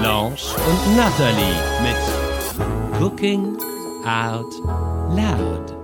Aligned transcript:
Blanche 0.00 0.54
und 0.68 0.96
Natalie 0.96 1.60
mit 1.82 1.96
Cooking 2.98 3.56
Out 4.04 4.52
Loud. 5.10 5.74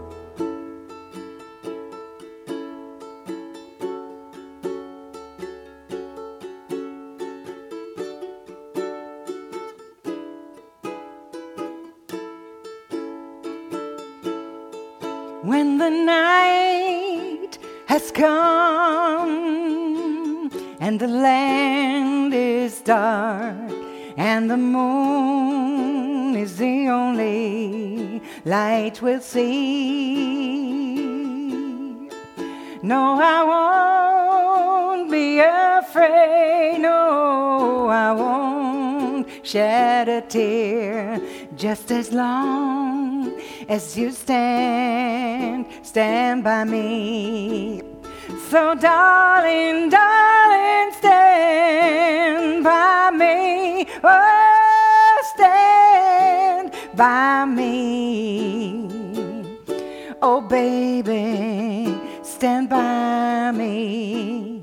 When 15.45 15.79
the 15.79 15.91
night 15.91 17.59
has 17.87 18.13
come 18.13 19.31
and 20.81 21.01
the 21.01 21.09
land 21.09 22.33
is 22.35 22.81
dark 22.83 23.62
and 24.33 24.51
the 24.51 24.57
moon 24.57 26.35
is 26.45 26.57
the 26.57 26.89
only 26.89 28.23
light 28.47 29.03
we'll 29.03 29.21
see. 29.21 30.15
No, 32.93 33.03
I 33.35 33.39
won't 33.53 35.11
be 35.11 35.29
afraid. 35.39 36.79
No, 36.81 37.89
I 37.89 38.13
won't 38.13 39.27
shed 39.51 40.09
a 40.09 40.23
tear 40.23 41.21
just 41.55 41.93
as 41.93 42.07
long 42.11 43.39
as 43.69 43.83
you 43.99 44.11
stand, 44.13 45.67
stand 45.83 46.43
by 46.43 46.65
me. 46.65 47.83
So, 48.49 48.75
darling, 48.75 48.83
darling, 48.83 49.62
baby, 60.53 61.95
stand 62.23 62.69
by 62.69 63.51
me. 63.57 64.61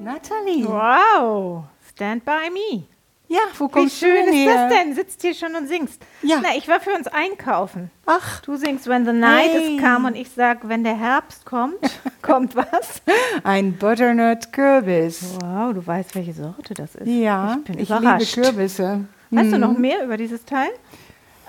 Natalie. 0.00 0.64
Wow, 0.66 1.64
Stand 1.88 2.24
by 2.24 2.50
Me. 2.52 2.82
Ja, 3.28 3.38
wo 3.56 3.66
Wie 3.68 3.70
kommst 3.70 4.02
du 4.02 4.06
schön 4.06 4.26
denn 4.26 4.34
ist 4.34 4.46
das 4.54 4.72
denn? 4.72 4.94
Sitzt 4.94 5.22
hier 5.22 5.34
schon 5.34 5.54
und 5.54 5.68
singst. 5.68 6.02
Ja. 6.22 6.40
Na, 6.42 6.48
ich 6.56 6.66
war 6.68 6.80
für 6.80 6.90
uns 6.94 7.06
einkaufen. 7.06 7.90
Ach, 8.06 8.40
Du 8.42 8.56
singst 8.56 8.88
When 8.88 9.06
the 9.06 9.12
Night 9.12 9.50
Hey. 9.52 9.76
is 9.76 9.82
Come 9.82 10.08
und 10.08 10.16
ich 10.16 10.30
sag, 10.30 10.68
wenn 10.68 10.82
der 10.84 10.98
Herbst 10.98 11.46
kommt, 11.46 11.78
kommt 12.22 12.56
was? 12.56 13.02
ein 13.44 13.72
Butternut 13.74 14.52
Kürbis. 14.52 15.36
Wow, 15.40 15.72
du 15.74 15.86
weißt, 15.86 16.14
welche 16.16 16.32
Sorte 16.34 16.74
das 16.74 16.96
ist. 16.96 17.06
Ja, 17.06 17.56
ich 17.60 17.64
bin 17.64 17.78
ich 17.78 17.88
überrascht. 17.90 18.34
liebe 18.36 18.48
Kürbisse. 18.48 19.04
Weißt 19.30 19.52
du 19.52 19.58
noch 19.58 19.76
mehr 19.78 20.04
über 20.04 20.16
dieses 20.16 20.44
Teil? 20.44 20.70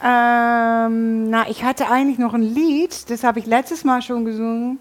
Ähm, 0.04 1.30
na, 1.30 1.50
ich 1.50 1.64
hatte 1.64 1.90
eigentlich 1.90 2.18
noch 2.18 2.34
ein 2.34 2.42
Lied, 2.42 3.10
das 3.10 3.24
habe 3.24 3.40
ich 3.40 3.46
letztes 3.46 3.84
Mal 3.84 4.02
schon 4.02 4.26
gesungen. 4.26 4.80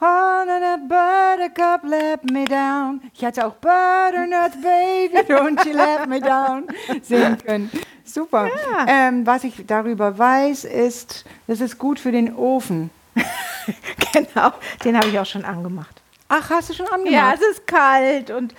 Na, 0.00 0.44
na, 0.46 0.76
Buttercup, 0.76 1.82
let 1.84 2.30
me 2.30 2.44
down. 2.44 3.00
Ich 3.12 3.22
hätte 3.22 3.46
auch 3.46 3.54
Butternut 3.54 4.52
Baby, 4.62 5.18
don't 5.32 5.66
you 5.66 5.72
let 5.72 6.08
me 6.08 6.20
down 6.20 6.66
singen 7.02 7.36
können. 7.38 7.70
Super. 8.04 8.48
Ähm, 8.86 9.26
was 9.26 9.44
ich 9.44 9.66
darüber 9.66 10.16
weiß, 10.16 10.64
ist, 10.64 11.24
das 11.46 11.60
ist 11.60 11.78
gut 11.78 11.98
für 12.00 12.12
den 12.12 12.34
Ofen. 12.34 12.90
genau, 14.12 14.52
den 14.84 14.96
habe 14.96 15.08
ich 15.08 15.18
auch 15.18 15.26
schon 15.26 15.44
angemacht. 15.44 16.00
Ach, 16.28 16.50
hast 16.50 16.68
du 16.68 16.74
schon 16.74 16.86
Ja, 16.86 16.92
angemacht? 16.94 17.38
es 17.40 17.56
ist 17.58 17.66
kalt 17.66 18.30
und 18.30 18.54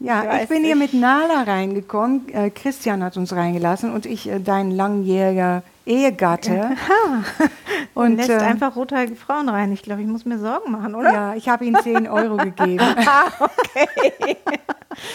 Ja, 0.00 0.36
ich 0.36 0.42
ich 0.42 0.48
bin 0.48 0.64
hier 0.64 0.74
nicht. 0.74 0.92
mit 0.92 1.00
Nala 1.00 1.42
reingekommen. 1.44 2.28
Äh, 2.32 2.50
Christian 2.50 3.02
hat 3.04 3.16
uns 3.16 3.32
reingelassen 3.32 3.92
und 3.92 4.06
ich, 4.06 4.28
äh, 4.28 4.40
dein 4.40 4.72
langjähriger 4.72 5.62
Ehegatte. 5.86 6.70
und 7.94 8.04
Und 8.12 8.16
lässt 8.16 8.30
äh, 8.30 8.38
einfach 8.38 8.74
rothaarige 8.74 9.14
Frauen 9.14 9.48
rein. 9.48 9.72
Ich 9.72 9.82
glaube, 9.82 10.00
ich 10.02 10.08
muss 10.08 10.24
mir 10.24 10.38
Sorgen 10.38 10.72
machen, 10.72 10.94
oder? 10.96 11.12
ja, 11.12 11.34
ich 11.34 11.48
habe 11.48 11.64
ihm 11.64 11.76
10 11.80 12.08
Euro 12.08 12.36
gegeben. 12.38 12.80
Ah, 13.06 13.30
okay. 13.38 14.36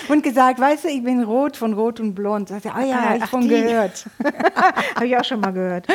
und 0.10 0.24
gesagt, 0.24 0.60
weißt 0.60 0.86
du, 0.86 0.88
ich 0.88 1.04
bin 1.04 1.24
rot 1.24 1.58
von 1.58 1.74
Rot 1.74 2.00
und 2.00 2.16
Blond. 2.16 2.48
Sagt 2.50 2.66
er, 2.66 2.76
ah 2.76 2.84
ja, 2.84 3.00
Ah, 3.10 3.16
ich 3.18 3.24
ach, 3.24 3.30
von 3.30 3.42
die. 3.42 3.50
gehört. 3.50 4.06
Habe 4.96 5.06
ich 5.08 5.18
auch 5.18 5.24
schon 5.26 5.40
mal 5.42 5.52
gehört. 5.52 5.86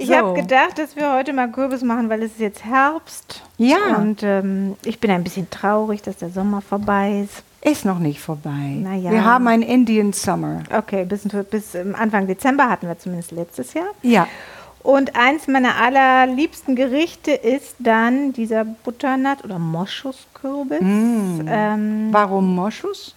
Ich 0.00 0.08
So. 0.08 0.14
habe 0.16 0.34
gedacht, 0.34 0.78
dass 0.78 0.96
wir 0.96 1.12
heute 1.12 1.34
mal 1.34 1.50
Kürbis 1.50 1.82
machen, 1.82 2.08
weil 2.08 2.22
es 2.22 2.32
ist 2.32 2.40
jetzt 2.40 2.64
Herbst. 2.64 3.42
Ja. 3.58 3.96
Und 3.98 4.22
ähm, 4.22 4.76
ich 4.82 4.98
bin 4.98 5.10
ein 5.10 5.22
bisschen 5.22 5.50
traurig, 5.50 6.00
dass 6.00 6.16
der 6.16 6.30
Sommer 6.30 6.62
vorbei 6.62 7.20
ist. 7.24 7.42
Ist 7.62 7.84
noch 7.84 7.98
nicht 7.98 8.20
vorbei. 8.20 8.78
Na 8.78 8.94
ja. 8.94 9.10
Wir 9.10 9.24
haben 9.24 9.46
einen 9.46 9.62
Indian 9.62 10.14
Summer. 10.14 10.62
Okay, 10.74 11.04
bis, 11.04 11.28
bis 11.50 11.74
ähm, 11.74 11.94
Anfang 11.94 12.26
Dezember 12.26 12.70
hatten 12.70 12.88
wir 12.88 12.98
zumindest 12.98 13.32
letztes 13.32 13.74
Jahr. 13.74 13.88
Ja. 14.00 14.26
Und 14.82 15.14
eins 15.16 15.46
meiner 15.46 15.76
allerliebsten 15.76 16.74
Gerichte 16.74 17.32
ist 17.32 17.76
dann 17.78 18.32
dieser 18.32 18.64
Butternut- 18.64 19.44
oder 19.44 19.58
Moschuskürbis. 19.58 20.80
Mm. 20.80 21.40
Ähm, 21.46 22.08
Warum 22.10 22.54
Moschus? 22.54 23.14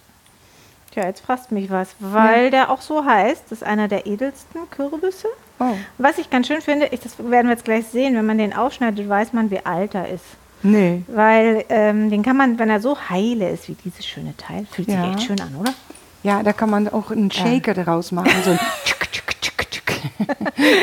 tja, 0.90 1.06
jetzt 1.06 1.20
fragst 1.24 1.50
du 1.50 1.54
mich 1.54 1.70
was. 1.70 1.96
Weil 1.98 2.50
der 2.50 2.70
auch 2.70 2.82
so 2.82 3.04
heißt. 3.04 3.44
Das 3.44 3.62
ist 3.62 3.64
einer 3.64 3.88
der 3.88 4.06
edelsten 4.06 4.68
Kürbisse. 4.70 5.28
Oh. 5.60 5.72
Was 5.98 6.18
ich 6.18 6.30
ganz 6.30 6.48
schön 6.48 6.60
finde, 6.60 6.86
ich, 6.90 7.00
das 7.00 7.18
werden 7.18 7.46
wir 7.46 7.52
jetzt 7.52 7.64
gleich 7.64 7.86
sehen, 7.86 8.16
wenn 8.16 8.26
man 8.26 8.38
den 8.38 8.52
aufschneidet, 8.54 9.08
weiß 9.08 9.32
man, 9.32 9.50
wie 9.50 9.64
alt 9.64 9.94
er 9.94 10.08
ist. 10.08 10.24
Nee. 10.62 11.02
Weil 11.08 11.64
ähm, 11.68 12.10
den 12.10 12.22
kann 12.22 12.36
man, 12.36 12.58
wenn 12.58 12.70
er 12.70 12.80
so 12.80 12.96
heile 13.10 13.50
ist 13.50 13.68
wie 13.68 13.76
dieses 13.84 14.04
schöne 14.06 14.34
Teil, 14.36 14.66
fühlt 14.70 14.88
sich 14.88 14.96
Ja. 14.96 15.10
echt 15.10 15.22
schön 15.22 15.40
an, 15.40 15.54
oder? 15.60 15.72
Ja, 16.22 16.42
da 16.42 16.52
kann 16.54 16.70
man 16.70 16.88
auch 16.88 17.10
einen 17.10 17.30
Shaker 17.30 17.74
daraus 17.74 18.10
machen. 18.12 18.30
So 18.44 18.52
ein 18.52 18.58
tschuk, 18.84 19.00
tschuk, 19.12 19.40
tschuk, 19.40 19.70
tschuk. 19.70 19.84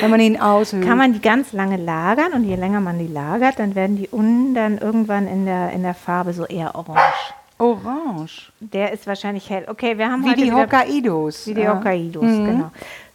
Wenn 0.02 0.10
man 0.12 0.20
ihn 0.20 0.40
aushöhlt. 0.40 0.86
Kann 0.86 1.00
man 1.00 1.14
die 1.14 1.22
ganz 1.22 1.52
lange 1.52 1.78
lagern 1.78 2.34
und 2.34 2.44
je 2.44 2.56
länger 2.56 2.80
man 2.80 3.00
die 3.00 3.08
lagert, 3.08 3.58
dann 3.58 3.74
werden 3.74 3.98
die 3.98 4.08
unten 4.08 4.54
dann 4.54 4.78
irgendwann 4.78 5.28
in 5.28 5.46
der, 5.46 5.72
in 5.72 5.82
der 5.82 5.96
Farbe 5.96 6.34
so 6.34 6.46
eher 6.46 6.76
orange. 6.76 7.34
Orange. 7.58 8.52
Der 8.60 8.92
ist 8.92 9.06
wahrscheinlich 9.08 9.50
hell. 9.50 9.66
Okay, 9.68 9.98
wir 9.98 10.10
haben 10.12 10.24
Wie 10.24 10.30
heute 10.30 10.42
die 10.42 10.52
Hokkaidos. 10.52 11.48
Wie 11.48 11.54
die 11.56 11.62
Ja. 11.62 11.76
Hokkaidos, 11.76 12.24
Mhm. 12.24 12.46
genau. 12.46 12.72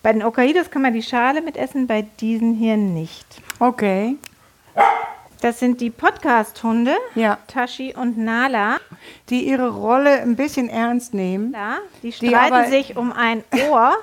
Bei 0.06 0.12
den 0.12 0.22
Hokkaidos 0.22 0.70
kann 0.70 0.82
man 0.82 0.92
die 0.92 1.02
Schale 1.02 1.42
mitessen, 1.42 1.88
bei 1.88 2.02
diesen 2.20 2.54
hier 2.54 2.76
nicht. 2.76 3.26
Okay. 3.58 4.14
Das 5.40 5.58
sind 5.58 5.80
die 5.80 5.90
Podcast-Hunde, 5.90 6.94
Ja. 7.16 7.38
Tashi 7.48 7.92
und 7.92 8.16
Nala. 8.16 8.76
Die 9.30 9.48
ihre 9.48 9.68
Rolle 9.68 10.22
ein 10.22 10.36
bisschen 10.36 10.68
ernst 10.68 11.12
nehmen. 11.12 11.52
Ja, 11.52 11.78
die 12.04 12.10
Die 12.10 12.28
streiten 12.28 12.54
aber- 12.54 12.68
sich 12.68 12.96
um 12.96 13.10
ein 13.10 13.42
Ohr. 13.68 13.96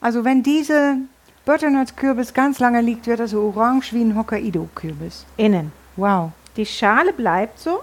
Also 0.00 0.24
wenn 0.24 0.44
diese 0.44 0.98
Butternut-Kürbis 1.44 2.32
ganz 2.32 2.60
lange 2.60 2.80
liegt, 2.80 3.08
wird 3.08 3.18
er 3.18 3.26
so 3.26 3.42
orange 3.42 3.92
wie 3.92 4.02
ein 4.04 4.16
Hokkaido-Kürbis. 4.16 5.26
innen. 5.36 5.72
Wow. 5.96 6.30
Die 6.56 6.64
Schale 6.64 7.12
bleibt 7.12 7.58
so. 7.58 7.82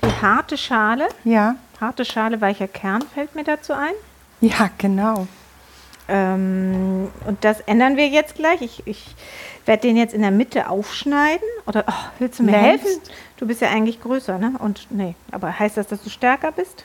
Die 0.00 0.22
harte 0.24 0.56
Schale, 0.56 1.08
Ja. 1.24 1.56
harte 1.80 2.04
Schale, 2.04 2.40
weicher 2.40 2.68
Kern 2.68 3.02
fällt 3.02 3.34
mir 3.34 3.42
dazu 3.42 3.72
ein. 3.72 3.94
Ja, 4.42 4.68
genau. 4.76 5.26
Ähm, 6.08 7.08
und 7.26 7.44
das 7.44 7.60
ändern 7.60 7.96
wir 7.96 8.08
jetzt 8.08 8.34
gleich. 8.34 8.60
Ich, 8.60 8.82
ich 8.86 9.14
werde 9.66 9.82
den 9.82 9.96
jetzt 9.96 10.12
in 10.14 10.20
der 10.22 10.30
Mitte 10.32 10.68
aufschneiden. 10.68 11.46
Oder 11.66 11.84
oh, 11.88 11.92
willst 12.18 12.38
du 12.40 12.42
mir 12.42 12.50
Längst? 12.52 12.84
helfen? 12.84 13.00
Du 13.38 13.46
bist 13.46 13.60
ja 13.60 13.68
eigentlich 13.70 14.00
größer, 14.02 14.36
ne? 14.38 14.52
Und 14.58 14.88
nee, 14.90 15.14
aber 15.30 15.58
heißt 15.58 15.76
das, 15.76 15.86
dass 15.86 16.02
du 16.02 16.10
stärker 16.10 16.52
bist? 16.52 16.84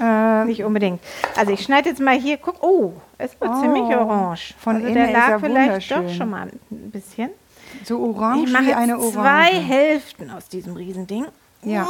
Äh, 0.00 0.44
Nicht 0.44 0.62
unbedingt. 0.62 1.00
Also 1.36 1.50
ich 1.52 1.62
schneide 1.62 1.88
jetzt 1.88 2.00
mal 2.00 2.16
hier, 2.18 2.36
guck, 2.36 2.62
oh, 2.62 2.92
es 3.16 3.32
wird 3.40 3.50
Oh, 3.52 3.60
ziemlich 3.62 3.96
orange. 3.96 4.54
von 4.60 4.76
also 4.76 4.94
der 4.94 5.10
lag 5.10 5.40
vielleicht 5.40 5.90
doch 5.90 6.08
schon 6.14 6.30
mal 6.30 6.48
ein 6.70 6.90
bisschen. 6.90 7.30
so 7.84 7.98
orange 8.00 8.44
ich 8.46 8.52
mache 8.52 8.66
wie 8.66 8.74
eine 8.74 8.96
Orange. 8.98 9.12
zwei 9.14 9.54
Hälften 9.60 10.30
aus 10.30 10.46
diesem 10.48 10.76
Riesending. 10.76 11.26
Ja. 11.62 11.86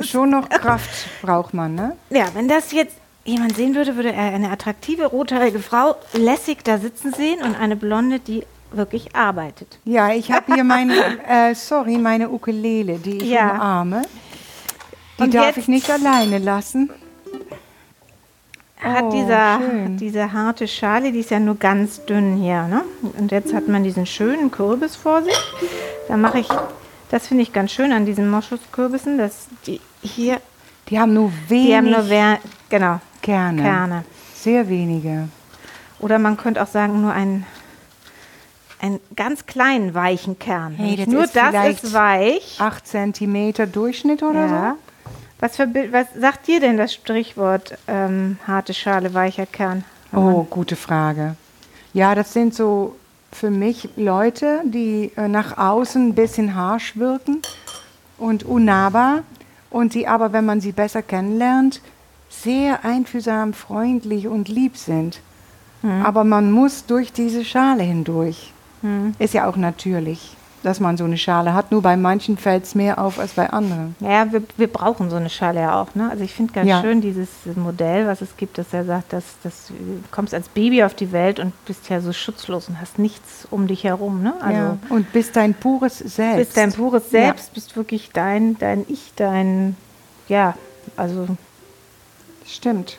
Schon 0.00 0.30
noch 0.30 0.48
Kraft 0.48 0.90
braucht 1.22 1.54
man, 1.54 1.76
ne? 1.76 1.96
Ja, 2.10 2.24
wenn 2.34 2.48
das 2.48 2.72
jetzt 2.72 2.96
jemand 3.28 3.56
sehen 3.56 3.74
würde, 3.74 3.96
würde 3.96 4.12
er 4.12 4.34
eine 4.34 4.50
attraktive 4.50 5.06
rothaarige 5.06 5.60
Frau 5.60 5.96
lässig 6.12 6.64
da 6.64 6.78
sitzen 6.78 7.12
sehen 7.12 7.42
und 7.42 7.54
eine 7.54 7.76
blonde, 7.76 8.18
die 8.20 8.44
wirklich 8.72 9.14
arbeitet. 9.16 9.78
Ja, 9.84 10.10
ich 10.12 10.30
habe 10.32 10.54
hier 10.54 10.64
mein, 10.64 10.90
äh, 11.28 11.54
sorry, 11.54 11.96
meine 11.98 12.30
Ukulele, 12.30 12.98
die 12.98 13.18
ich 13.18 13.30
Ja. 13.30 13.52
umarme. 13.52 14.02
Die 15.18 15.22
Und 15.24 15.34
darf 15.34 15.56
ich 15.56 15.68
nicht 15.68 15.90
alleine 15.90 16.38
lassen. 16.38 16.90
hat 18.80 19.04
Oh, 19.04 19.10
dieser, 19.10 19.58
schön. 19.58 19.96
diese 19.96 20.32
harte 20.32 20.68
Schale, 20.68 21.10
die 21.12 21.20
ist 21.20 21.30
ja 21.30 21.40
nur 21.40 21.56
ganz 21.56 22.04
dünn 22.04 22.36
hier. 22.36 22.62
Ne? 22.68 22.82
Und 23.18 23.32
jetzt 23.32 23.52
hat 23.52 23.66
man 23.68 23.82
diesen 23.82 24.06
schönen 24.06 24.50
Kürbis 24.50 24.94
vor 24.96 25.22
sich. 25.22 25.36
Da 26.06 26.16
mache 26.16 26.38
ich, 26.40 26.48
das 27.10 27.26
finde 27.26 27.42
ich 27.42 27.52
ganz 27.52 27.72
schön 27.72 27.92
an 27.92 28.06
diesen 28.06 28.30
Moschuskürbissen, 28.30 29.18
dass 29.18 29.46
die 29.66 29.80
hier, 30.02 30.40
Die 30.88 30.98
haben 31.00 31.12
nur 31.14 31.32
wenig 31.48 31.66
die 31.66 31.76
haben 31.76 31.90
nur 31.90 32.08
genau, 32.70 33.00
Kerne. 33.28 33.62
Kerne. 33.62 34.04
Sehr 34.34 34.70
wenige. 34.70 35.28
Oder 35.98 36.18
man 36.18 36.38
könnte 36.38 36.62
auch 36.62 36.66
sagen, 36.66 37.02
nur 37.02 37.12
einen, 37.12 37.44
einen 38.80 39.00
ganz 39.16 39.44
kleinen 39.44 39.92
weichen 39.92 40.38
Kern. 40.38 40.74
Hey, 40.76 40.96
das 40.96 41.08
nur 41.08 41.24
ist 41.24 41.36
das 41.36 41.54
ist 41.68 41.92
weich. 41.92 42.56
8 42.58 42.86
cm 42.86 43.70
Durchschnitt 43.70 44.22
oder 44.22 44.46
Ja. 44.46 44.76
Was, 45.40 45.56
für, 45.56 45.68
was 45.92 46.06
sagt 46.18 46.46
dir 46.48 46.58
denn 46.60 46.78
das 46.78 46.94
Sprichwort 46.94 47.76
ähm, 47.86 48.38
harte 48.46 48.72
Schale, 48.72 49.12
weicher 49.12 49.44
Kern? 49.44 49.84
so? 50.10 50.18
Oh, 50.18 50.46
gute 50.48 50.74
Frage. 50.74 51.36
Ja, 51.92 52.14
das 52.14 52.32
sind 52.32 52.54
so 52.54 52.96
für 53.30 53.50
mich 53.50 53.90
Leute, 53.96 54.62
die 54.64 55.12
äh, 55.18 55.28
nach 55.28 55.58
außen 55.58 56.08
ein 56.08 56.14
bisschen 56.14 56.54
harsch 56.54 56.96
wirken 56.96 57.42
und 58.16 58.42
unnahbar 58.44 59.22
und 59.68 59.92
die 59.92 60.08
aber, 60.08 60.32
wenn 60.32 60.46
man 60.46 60.62
sie 60.62 60.72
besser 60.72 61.02
kennenlernt, 61.02 61.82
sehr 62.28 62.84
einfühlsam, 62.84 63.52
freundlich 63.54 64.28
und 64.28 64.48
lieb 64.48 64.76
sind. 64.76 65.20
Aber 66.04 66.24
man 66.24 66.50
muss 66.50 66.86
durch 66.86 67.12
diese 67.12 67.44
Schale 67.44 67.82
hindurch. 67.84 68.52
Ist 69.20 69.34
ja 69.34 69.48
auch 69.48 69.56
natürlich, 69.56 70.36
dass 70.64 70.80
man 70.80 70.96
so 70.96 71.04
eine 71.04 71.16
Schale 71.16 71.54
hat. 71.54 71.70
Nur 71.70 71.82
bei 71.82 71.96
manchen 71.96 72.36
fällt 72.36 72.64
es 72.64 72.74
mehr 72.74 72.98
auf 72.98 73.20
als 73.20 73.34
bei 73.34 73.48
anderen. 73.50 73.94
Ja, 74.00 74.30
wir, 74.32 74.42
wir 74.56 74.66
brauchen 74.66 75.08
so 75.08 75.14
eine 75.16 75.30
Schale 75.30 75.60
ja 75.60 75.80
auch. 75.80 75.94
Ne? 75.94 76.08
Also 76.10 76.24
ich 76.24 76.34
finde 76.34 76.52
ganz 76.52 76.68
Ja. 76.68 76.80
schön 76.80 77.00
dieses 77.00 77.28
Modell, 77.54 78.08
was 78.08 78.20
es 78.22 78.36
gibt, 78.36 78.58
dass 78.58 78.72
er 78.72 78.84
sagt, 78.84 79.12
dass, 79.12 79.24
dass 79.44 79.68
du 79.68 79.74
kommst 80.10 80.34
als 80.34 80.48
Baby 80.48 80.82
auf 80.82 80.94
die 80.94 81.12
Welt 81.12 81.38
und 81.38 81.52
bist 81.64 81.88
ja 81.88 82.00
so 82.00 82.12
schutzlos 82.12 82.68
und 82.68 82.80
hast 82.80 82.98
nichts 82.98 83.46
um 83.52 83.68
dich 83.68 83.84
herum. 83.84 84.22
Ne? 84.24 84.34
Also 84.40 84.58
ja. 84.60 84.78
Und 84.88 85.12
bist 85.12 85.36
dein 85.36 85.54
pures 85.54 85.98
Selbst. 85.98 86.36
bist 86.38 86.56
dein 86.56 86.72
pures 86.72 87.08
Selbst, 87.10 87.54
bist 87.54 87.76
wirklich 87.76 88.10
dein, 88.12 88.58
dein 88.58 88.84
Ich, 88.88 89.12
dein, 89.14 89.76
ja, 90.28 90.54
also 90.96 91.28
Stimmt. 92.48 92.98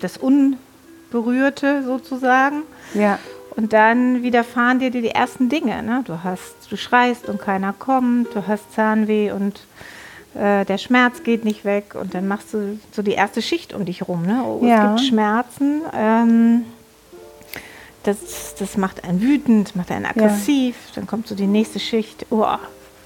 das 0.00 0.16
Unberührte 0.16 1.82
sozusagen. 1.84 2.62
Ja. 2.94 3.18
Und 3.56 3.72
dann 3.72 4.22
widerfahren 4.22 4.78
dir 4.78 4.90
die, 4.90 5.08
ersten 5.08 5.48
Dinge. 5.48 5.82
Ne? 5.82 6.02
Du 6.04 6.22
hast, 6.22 6.54
du 6.70 6.76
schreist 6.76 7.28
und 7.28 7.40
keiner 7.40 7.72
kommt, 7.72 8.34
du 8.34 8.46
hast 8.46 8.72
Zahnweh 8.74 9.32
und 9.32 9.60
äh, 10.34 10.64
der 10.64 10.78
Schmerz 10.78 11.24
geht 11.24 11.44
nicht 11.44 11.64
weg 11.64 11.96
und 12.00 12.14
dann 12.14 12.28
machst 12.28 12.54
du 12.54 12.78
so 12.92 13.02
die 13.02 13.12
erste 13.12 13.42
Schicht 13.42 13.72
um 13.74 13.84
dich 13.84 14.06
rum. 14.06 14.22
Ne? 14.22 14.44
Oh, 14.44 14.64
Ja. 14.64 14.94
Es 14.94 15.00
gibt 15.00 15.08
Schmerzen. 15.08 15.82
Ähm, 15.92 16.64
das, 18.04 18.54
das 18.58 18.76
macht 18.76 19.02
einen 19.04 19.20
wütend, 19.20 19.74
macht 19.74 19.90
einen 19.90 20.06
aggressiv. 20.06 20.76
Dann 20.94 21.06
kommt 21.06 21.26
so 21.26 21.34
die 21.34 21.46
nächste 21.48 21.80
Schicht. 21.80 22.26
Oh, 22.30 22.46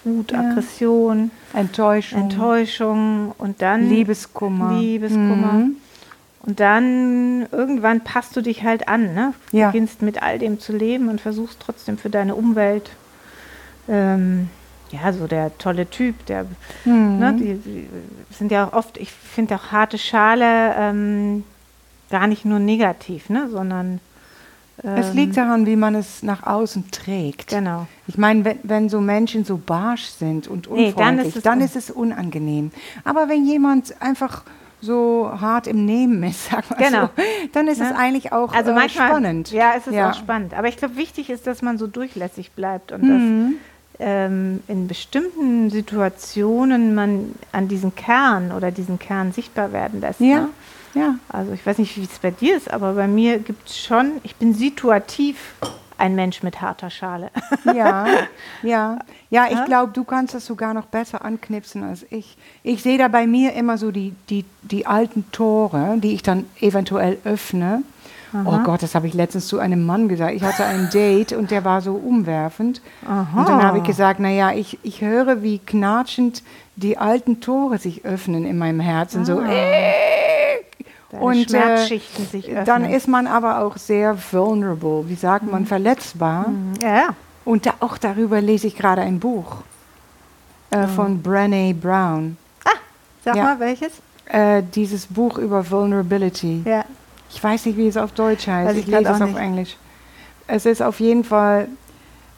Wut, 0.04 0.32
Ja. 0.32 0.40
Aggression, 0.40 1.30
Enttäuschung. 1.54 2.20
Enttäuschung 2.22 3.32
und 3.38 3.62
dann 3.62 3.88
Liebeskummer. 3.88 4.78
Liebeskummer. 4.78 5.52
Mhm. 5.52 5.76
Und 6.44 6.58
dann 6.58 7.46
irgendwann 7.52 8.00
passt 8.02 8.34
du 8.36 8.40
dich 8.40 8.64
halt 8.64 8.88
an, 8.88 9.14
ne? 9.14 9.32
Ja. 9.52 9.68
Beginnst 9.68 10.02
mit 10.02 10.22
all 10.22 10.38
dem 10.40 10.58
zu 10.58 10.72
leben 10.72 11.08
und 11.08 11.20
versuchst 11.20 11.60
trotzdem 11.60 11.98
für 11.98 12.10
deine 12.10 12.34
Umwelt, 12.34 12.90
ähm, 13.88 14.48
ja, 14.90 15.12
so 15.12 15.26
der 15.26 15.56
tolle 15.58 15.88
Typ, 15.88 16.26
der, 16.26 16.44
Mhm. 16.84 17.18
ne, 17.18 17.34
die, 17.38 17.54
die 17.54 17.88
sind 18.30 18.50
ja 18.52 18.66
auch 18.66 18.72
oft, 18.74 18.98
ich 18.98 19.10
finde 19.10 19.54
auch 19.54 19.72
harte 19.72 19.98
Schale 19.98 20.74
ähm, 20.76 21.44
gar 22.10 22.26
nicht 22.26 22.44
nur 22.44 22.58
negativ, 22.58 23.30
ne, 23.30 23.48
sondern 23.50 24.00
Es 24.82 25.10
ähm, 25.10 25.16
liegt 25.16 25.36
daran, 25.36 25.64
wie 25.66 25.76
man 25.76 25.94
es 25.94 26.22
nach 26.22 26.44
außen 26.46 26.90
trägt. 26.90 27.48
Genau. 27.48 27.86
Ich 28.08 28.18
meine, 28.18 28.44
wenn, 28.44 28.58
wenn 28.64 28.88
so 28.88 29.00
Menschen 29.00 29.44
so 29.44 29.56
barsch 29.56 30.06
sind 30.06 30.48
und 30.48 30.68
Nee, 30.70 30.88
unfreundlich, 30.88 30.96
dann 30.96 31.18
ist 31.26 31.36
es 31.36 31.42
dann 31.42 31.58
un- 31.60 31.64
ist 31.64 31.76
es 31.76 31.90
unangenehm. 31.90 32.70
Aber 33.04 33.28
wenn 33.28 33.46
jemand 33.46 33.94
einfach 34.02 34.42
so 34.82 35.30
hart 35.40 35.66
im 35.66 35.84
Nehmen 35.86 36.22
ist, 36.24 36.46
sag 36.50 36.68
mal 36.68 36.76
Genau. 36.76 37.02
so, 37.16 37.22
dann 37.52 37.68
ist 37.68 37.80
es 37.80 37.88
Ne? 37.90 37.96
eigentlich 37.96 38.32
auch 38.32 38.52
Also 38.52 38.72
äh, 38.72 38.74
manchmal, 38.74 39.08
spannend. 39.08 39.50
Ja, 39.52 39.72
es 39.78 39.86
ist 39.86 39.94
Ja. 39.94 40.10
auch 40.10 40.14
spannend. 40.14 40.52
Aber 40.54 40.68
ich 40.68 40.76
glaube, 40.76 40.96
wichtig 40.96 41.30
ist, 41.30 41.46
dass 41.46 41.62
man 41.62 41.78
so 41.78 41.86
durchlässig 41.86 42.50
bleibt 42.52 42.92
und 42.92 43.02
Mhm. 43.04 43.54
dass 43.98 44.06
ähm, 44.06 44.60
in 44.68 44.88
bestimmten 44.88 45.70
Situationen 45.70 46.94
man 46.94 47.34
an 47.52 47.68
diesen 47.68 47.94
Kern 47.94 48.50
oder 48.52 48.70
diesen 48.70 48.98
Kern 48.98 49.32
sichtbar 49.32 49.72
werden 49.72 50.00
lässt. 50.00 50.20
Ja, 50.20 50.40
Ne? 50.40 50.48
ja. 50.94 51.14
Also 51.28 51.52
ich 51.52 51.64
weiß 51.64 51.78
nicht, 51.78 51.96
wie 51.96 52.02
es 52.04 52.18
bei 52.18 52.30
dir 52.32 52.56
ist, 52.56 52.70
aber 52.70 52.94
bei 52.94 53.06
mir 53.06 53.38
gibt 53.38 53.68
es 53.68 53.78
schon, 53.78 54.12
ich 54.24 54.34
bin 54.36 54.54
situativ 54.54 55.54
ein 56.02 56.14
Mensch 56.16 56.42
mit 56.42 56.60
harter 56.60 56.90
Schale. 56.90 57.30
Ja, 57.64 58.06
ja. 58.62 58.98
Ja, 59.30 59.46
ich 59.50 59.64
glaube, 59.64 59.92
du 59.92 60.04
kannst 60.04 60.34
das 60.34 60.44
sogar 60.44 60.74
noch 60.74 60.86
besser 60.86 61.24
anknipsen 61.24 61.84
als 61.84 62.04
ich. 62.10 62.36
Ich 62.62 62.82
sehe 62.82 62.98
da 62.98 63.08
bei 63.08 63.26
mir 63.26 63.54
immer 63.54 63.78
so 63.78 63.90
die, 63.92 64.14
die, 64.28 64.44
die 64.62 64.84
alten 64.86 65.24
Tore, 65.32 65.94
die 65.98 66.12
ich 66.12 66.22
dann 66.22 66.44
eventuell 66.60 67.18
öffne. 67.24 67.82
Oh 68.46 68.58
Gott, 68.64 68.82
das 68.82 68.94
habe 68.94 69.06
ich 69.06 69.14
letztens 69.14 69.46
zu 69.46 69.58
einem 69.58 69.84
Mann 69.84 70.08
gesagt. 70.08 70.34
Ich 70.34 70.42
hatte 70.42 70.64
ein 70.64 70.88
Date 70.90 71.32
und 71.32 71.50
der 71.50 71.64
war 71.64 71.82
so 71.82 71.94
umwerfend. 71.94 72.80
Und 73.02 73.48
dann 73.48 73.62
habe 73.62 73.78
ich 73.78 73.84
gesagt, 73.84 74.20
naja, 74.20 74.52
ich, 74.52 74.78
ich 74.82 75.02
höre, 75.02 75.42
wie 75.42 75.58
knatschend 75.58 76.42
die 76.76 76.96
alten 76.96 77.40
Tore 77.40 77.78
sich 77.78 78.04
öffnen 78.06 78.44
in 78.46 78.56
meinem 78.56 78.80
Herzen. 78.80 79.24
So, 79.26 79.40
äh, 79.40 79.92
Deine 81.12 81.22
und 81.24 81.54
äh, 81.54 82.64
dann 82.64 82.84
ist 82.86 83.06
man 83.06 83.26
aber 83.26 83.60
auch 83.60 83.76
sehr 83.76 84.16
vulnerable, 84.32 85.04
wie 85.08 85.14
sagt 85.14 85.50
man, 85.50 85.66
verletzbar. 85.66 86.46
ja, 86.82 86.96
ja. 86.96 87.08
Und 87.44 87.66
da, 87.66 87.74
auch 87.80 87.98
darüber 87.98 88.40
lese 88.40 88.66
ich 88.68 88.76
gerade 88.76 89.02
ein 89.02 89.18
Buch 89.20 89.56
äh, 90.70 90.86
von 90.86 91.22
Brené 91.22 91.74
Brown. 91.74 92.36
Sag 93.24 93.36
Ja. 93.36 93.44
mal, 93.44 93.60
welches? 93.60 93.92
Äh, 94.26 94.62
dieses 94.74 95.06
Buch 95.06 95.38
über 95.38 95.68
Vulnerability. 95.70 96.62
Ja. 96.64 96.84
Ich 97.30 97.42
weiß 97.42 97.66
nicht, 97.66 97.76
wie 97.76 97.88
es 97.88 97.96
auf 97.96 98.12
Deutsch 98.12 98.46
heißt. 98.46 98.70
Weiß 98.70 98.76
ich 98.76 98.84
ich 98.88 98.94
lese 98.94 99.10
es 99.10 99.20
auf. 99.20 99.36
Englisch. 99.36 99.76
Es 100.46 100.66
ist 100.66 100.82
auf 100.82 100.98
jeden 101.00 101.24
Fall 101.24 101.68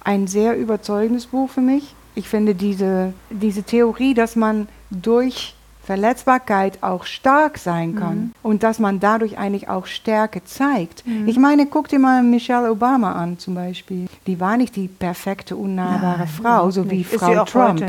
ein 0.03 0.27
sehr 0.27 0.57
überzeugendes 0.57 1.27
Buch 1.27 1.51
für 1.51 1.61
mich. 1.61 1.95
Ich 2.15 2.29
finde 2.29 2.55
diese, 2.55 3.13
diese 3.31 3.63
Theorie, 3.63 4.15
dass 4.15 4.37
man 4.37 4.69
durch 4.91 5.55
Verletzbarkeit 5.85 6.83
auch 6.83 7.05
stark 7.05 7.59
sein 7.59 7.95
kann 7.95 8.17
Mhm. 8.17 8.33
und 8.43 8.63
dass 8.63 8.79
man 8.79 9.01
dadurch 9.01 9.39
eigentlich 9.39 9.69
auch 9.69 9.87
Stärke 9.87 10.45
zeigt. 10.45 11.05
Ich 11.27 11.39
meine, 11.39 11.67
guck 11.67 11.89
dir 11.89 11.99
mal 11.99 12.23
Michelle 12.23 12.71
Obama 12.71 13.13
an 13.13 13.39
zum 13.39 13.55
Beispiel. 13.55 14.07
Die 14.27 14.41
war 14.41 14.57
nicht 14.57 14.77
die 14.77 14.89
perfekte, 14.89 15.57
unnahbare 15.57 16.27
Frau, 16.27 16.71
so 16.71 16.91
wie 16.91 16.99
Nicht. 16.99 17.15
Frau 17.15 17.45
Trump. 17.45 17.83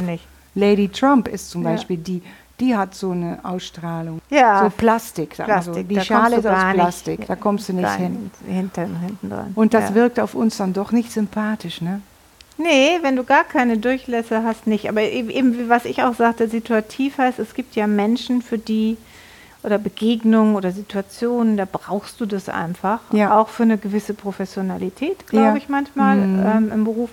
Lady 0.55 0.87
Trump 0.89 1.27
ist 1.27 1.49
zum 1.49 1.63
Ja. 1.63 1.71
Beispiel 1.71 1.97
die, 1.97 2.21
die 2.59 2.75
hat 2.75 2.95
so 2.95 3.11
eine 3.11 3.39
Ausstrahlung. 3.43 4.21
Ja. 4.29 4.63
So 4.63 4.69
Plastik. 4.69 5.31
Plastik, 5.35 5.89
Die 5.89 5.95
da 5.95 6.01
Schale 6.01 6.37
ist 6.37 6.45
aus 6.47 6.53
gar 6.53 6.67
nicht 6.67 6.75
Plastik, 6.75 7.27
da 7.27 7.35
kommst 7.35 7.67
du 7.69 7.73
nicht 7.73 7.89
hin. 7.95 8.31
Hinten, 8.47 8.95
hinten 9.05 9.29
dran. 9.29 9.51
Und 9.55 9.73
das 9.73 9.89
ja. 9.89 9.95
wirkt 9.95 10.19
auf 10.19 10.33
uns 10.35 10.57
dann 10.57 10.71
doch 10.73 10.91
nicht 10.93 11.11
sympathisch, 11.11 11.81
ne? 11.81 12.01
Nee, 12.57 12.99
wenn 13.01 13.15
du 13.15 13.23
gar 13.23 13.43
keine 13.43 13.77
Durchlässe 13.77 14.43
hast, 14.43 14.65
nicht. 14.67 14.87
Aber 14.87 15.01
eben, 15.01 15.29
eben 15.29 15.57
wie 15.57 15.67
was 15.69 15.85
ich 15.85 16.03
auch 16.03 16.15
sagte, 16.15 16.47
situativ 16.47 17.17
heißt, 17.17 17.39
es 17.39 17.53
gibt 17.53 17.75
ja 17.75 17.85
Menschen, 17.87 18.41
für 18.41 18.57
die 18.57 18.97
oder 19.63 19.77
Begegnungen 19.79 20.55
oder 20.55 20.71
Situationen, 20.71 21.57
da 21.57 21.65
brauchst 21.69 22.21
du 22.21 22.25
das 22.27 22.49
einfach. 22.49 22.99
Ja. 23.11 23.35
Auch 23.37 23.49
für 23.49 23.63
eine 23.63 23.77
gewisse 23.79 24.13
Professionalität, 24.13 25.25
glaube 25.27 25.45
Ja. 25.47 25.55
ich 25.55 25.69
manchmal 25.69 26.17
Mhm. 26.17 26.45
ähm, 26.45 26.71
im 26.71 26.83
Beruf. 26.83 27.09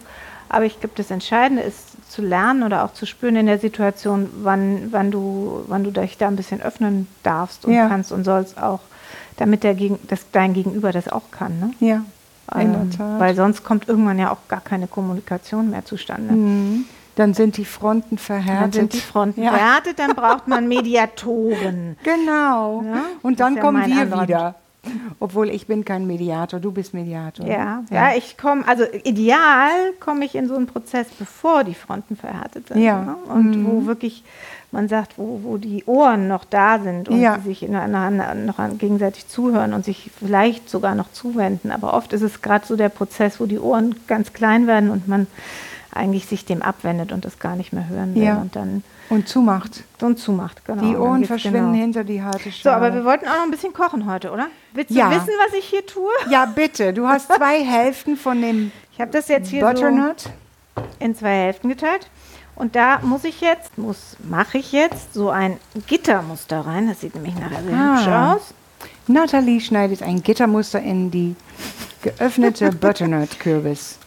Aber 0.51 0.67
ich 0.67 0.79
glaube, 0.79 0.93
das 0.97 1.11
Entscheidende 1.11 1.63
ist 1.63 2.11
zu 2.11 2.21
lernen 2.21 2.63
oder 2.63 2.85
auch 2.85 2.93
zu 2.93 3.07
spüren 3.07 3.37
in 3.37 3.47
der 3.47 3.59
Situation, 3.59 4.29
wann, 4.43 4.89
wann, 4.91 5.11
du, 5.11 5.65
wann 5.67 5.83
du 5.83 5.91
dich 5.91 6.19
da 6.19 6.29
ein 6.29 6.37
bisschen 6.37 6.61
öffnen 6.61 7.09
darfst 7.23 7.65
und 7.65 7.73
Ja. 7.73 7.89
kannst 7.89 8.13
und 8.13 8.25
sollst 8.25 8.63
auch, 8.63 8.81
damit 9.39 9.65
der 9.65 9.73
Gegen, 9.75 9.99
dein 10.33 10.53
Gegenüber 10.53 10.93
das 10.93 11.09
auch 11.09 11.31
kann. 11.31 11.59
Ne? 11.59 11.71
Ja, 11.81 12.05
in 12.55 12.61
Ähm, 12.61 12.73
der 12.91 12.99
Tat. 12.99 13.21
Weil 13.21 13.35
sonst 13.35 13.65
kommt 13.65 13.89
irgendwann 13.89 14.19
ja 14.19 14.31
auch 14.31 14.49
gar 14.49 14.61
keine 14.61 14.87
Kommunikation 14.87 15.71
mehr 15.71 15.85
zustande. 15.85 16.33
Mhm. 16.35 16.85
Dann 17.17 17.35
sind 17.35 17.59
die 17.59 17.67
Fronten 17.67 18.17
verhärtet. 18.17 18.63
Dann 18.63 18.73
sind 18.73 18.93
die 18.95 19.01
Fronten 19.01 19.43
Ja. 19.43 19.51
verhärtet, 19.53 19.99
dann 19.99 20.15
braucht 20.15 20.49
man 20.49 20.67
Mediatoren. 20.69 21.97
Genau. 22.03 22.83
Ja, 22.85 23.03
Und 23.23 23.39
das 23.39 23.47
dann 23.47 23.57
ja 23.57 23.63
kommen 23.63 23.87
wir 23.87 24.01
anderer 24.01 24.23
wieder. 24.23 24.55
Obwohl 25.21 25.49
ich 25.51 25.69
bin 25.69 25.85
kein 25.85 26.09
Mediator, 26.09 26.59
du 26.59 26.73
bist 26.73 26.93
Mediator. 26.93 27.47
Ja, 27.47 27.85
ja, 27.91 28.15
ich 28.17 28.37
komme, 28.37 28.67
also 28.67 28.83
ideal 29.05 29.71
komme 30.01 30.25
ich 30.25 30.35
in 30.35 30.49
so 30.49 30.57
einen 30.57 30.67
Prozess, 30.67 31.07
bevor 31.17 31.63
die 31.63 31.75
Fronten 31.75 32.17
verhärtet 32.17 32.67
sind. 32.69 32.83
Ja. 32.83 33.01
Ne? 33.01 33.15
Und 33.33 33.65
wo 33.65 33.87
wirklich, 33.87 34.25
man 34.73 34.89
sagt, 34.89 35.19
wo, 35.19 35.41
wo 35.43 35.59
die 35.59 35.85
Ohren 35.85 36.27
noch 36.29 36.45
da 36.45 36.79
sind 36.81 37.09
und 37.09 37.21
Ja. 37.21 37.37
die 37.37 37.49
sich 37.49 37.63
ineinander 37.63 38.35
noch 38.35 38.59
an- 38.59 38.79
gegenseitig 38.79 39.29
zuhören 39.29 39.75
und 39.75 39.85
sich 39.85 40.11
vielleicht 40.19 40.69
sogar 40.69 40.95
noch 40.95 41.13
zuwenden. 41.13 41.71
Aber 41.71 41.95
oft 41.95 42.13
ist 42.13 42.23
es 42.23 42.43
gerade 42.43 42.67
so 42.67 42.75
der 42.77 42.89
Prozess, 42.89 43.39
wo 43.39 43.47
die 43.47 43.59
Ohren 43.59 43.95
ganz 44.07 44.33
klein 44.33 44.67
werden 44.67 44.91
und 44.91 45.07
man 45.09 45.27
eigentlich 45.95 46.25
sich 46.27 46.47
dem 46.47 46.63
abwendet 46.63 47.13
und 47.13 47.25
das 47.27 47.39
gar 47.39 47.55
nicht 47.55 47.75
mehr 47.75 47.87
hören 47.89 48.15
will 48.15 48.23
Ja. 48.23 48.39
und 48.39 48.57
dann 48.57 48.83
Und 49.11 49.29
zumacht. 49.29 49.85
so 50.01 50.07
und 50.07 50.19
zumacht. 50.19 50.65
Genau. 50.65 50.83
Die 50.83 50.97
Ohren 50.97 51.27
verschwinden 51.27 51.73
genau. 51.73 51.79
hinter 51.79 52.03
die 52.05 52.23
harte 52.23 52.45
So, 52.45 52.51
Schale. 52.51 52.77
aber 52.77 52.95
wir 52.95 53.05
wollten 53.05 53.27
auch 53.29 53.37
noch 53.37 53.43
ein 53.45 53.51
bisschen 53.51 53.75
kochen 53.75 54.11
heute, 54.11 54.31
oder? 54.31 54.47
Willst 54.73 54.91
du 54.91 54.95
Ja. 54.95 55.11
wissen, 55.11 55.29
was 55.47 55.53
ich 55.53 55.67
hier 55.67 55.85
tue? 55.85 56.09
ja, 56.31 56.47
bitte. 56.47 56.95
Du 56.95 57.07
hast 57.09 57.31
zwei 57.31 57.63
Hälften 57.65 58.17
von 58.17 58.41
dem 58.41 58.73
Ich 58.95 59.01
habe 59.03 59.11
das 59.11 59.29
jetzt 59.29 59.51
hier 59.51 59.67
Butternut. 59.67 60.21
so 60.21 60.31
in 60.99 61.15
zwei 61.15 61.29
Hälften 61.45 61.69
geteilt. 61.69 62.09
Und 62.55 62.77
da 62.77 62.99
muss 63.03 63.25
ich 63.25 63.41
jetzt, 63.41 63.77
muss, 63.79 64.17
mache 64.23 64.59
ich 64.59 64.73
jetzt 64.73 65.15
so 65.15 65.31
ein 65.31 65.59
Gittermuster 65.87 66.61
rein. 66.61 66.89
Das 66.89 67.01
sieht 67.01 67.15
nämlich 67.15 67.35
nachher 67.35 67.63
sehr 67.63 67.75
Ah. 67.75 67.97
hübsch 67.97 68.09
aus. 68.09 68.55
Nathalie 69.09 69.61
schneidet 69.61 70.03
ein 70.03 70.23
Gittermuster 70.23 70.81
in 70.81 71.11
die 71.11 71.35
geöffnete 72.03 72.71
Butternut-Kürbis. 72.73 73.99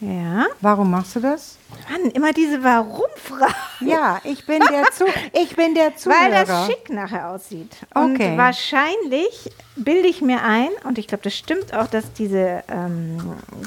Ja. 0.00 0.46
Warum 0.60 0.90
machst 0.90 1.16
du 1.16 1.20
das? 1.20 1.56
Mann, 1.90 2.10
immer 2.12 2.32
diese 2.32 2.62
Warum-Fragen. 2.62 3.54
Ja, 3.80 4.20
ich 4.24 4.46
bin 4.46 4.60
der, 4.60 4.90
Zu 4.92 5.04
ich 5.32 5.56
bin 5.56 5.74
der 5.74 5.86
Weil 5.90 5.96
Zuhörer. 5.96 6.44
das 6.46 6.66
schick 6.66 6.90
nachher 6.90 7.30
aussieht. 7.30 7.70
Und 7.94 8.14
Okay. 8.14 8.36
wahrscheinlich 8.36 9.50
bilde 9.74 10.06
ich 10.06 10.20
mir 10.20 10.42
ein, 10.42 10.68
und 10.84 10.98
ich 10.98 11.08
glaube, 11.08 11.24
das 11.24 11.34
stimmt 11.34 11.72
auch, 11.74 11.86
dass 11.86 12.12
diese, 12.12 12.62
ähm, 12.70 13.16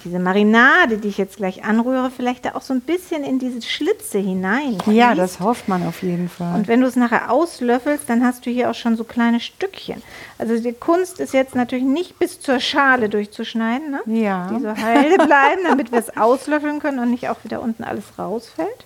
diese 0.03 0.19
Marinade, 0.19 0.99
die 0.99 1.07
ich 1.07 1.17
jetzt 1.17 1.37
gleich 1.37 1.63
anrühre, 1.63 2.11
vielleicht 2.15 2.45
da 2.45 2.53
auch 2.53 2.61
so 2.61 2.73
ein 2.73 2.81
bisschen 2.81 3.23
in 3.23 3.39
diese 3.39 3.61
Schlitze 3.63 4.19
hinein. 4.19 4.77
Ja, 4.85 5.15
das 5.15 5.39
hofft 5.39 5.67
man 5.67 5.85
auf 5.87 6.03
jeden 6.03 6.29
Fall. 6.29 6.53
Und 6.55 6.67
wenn 6.67 6.81
du 6.81 6.87
es 6.87 6.95
nachher 6.95 7.31
auslöffelst, 7.31 8.07
dann 8.07 8.23
hast 8.23 8.45
du 8.45 8.51
hier 8.51 8.69
auch 8.69 8.75
schon 8.75 8.95
so 8.97 9.03
kleine 9.03 9.39
Stückchen. 9.39 10.03
Also 10.37 10.59
die 10.59 10.73
Kunst 10.73 11.19
ist 11.19 11.33
jetzt 11.33 11.55
natürlich 11.55 11.85
nicht 11.85 12.19
bis 12.19 12.39
zur 12.39 12.59
Schale 12.59 13.09
durchzuschneiden, 13.09 13.89
ne? 13.91 14.01
Ja. 14.05 14.47
die 14.53 14.61
so 14.61 14.69
heil 14.77 15.15
bleiben, 15.17 15.61
damit 15.67 15.91
wir 15.91 15.97
es 15.99 16.15
auslöffeln 16.15 16.79
können 16.79 16.99
und 16.99 17.09
nicht 17.09 17.29
auch 17.29 17.43
wieder 17.43 17.61
unten 17.63 17.83
alles 17.83 17.94
rausfällt. 18.17 18.85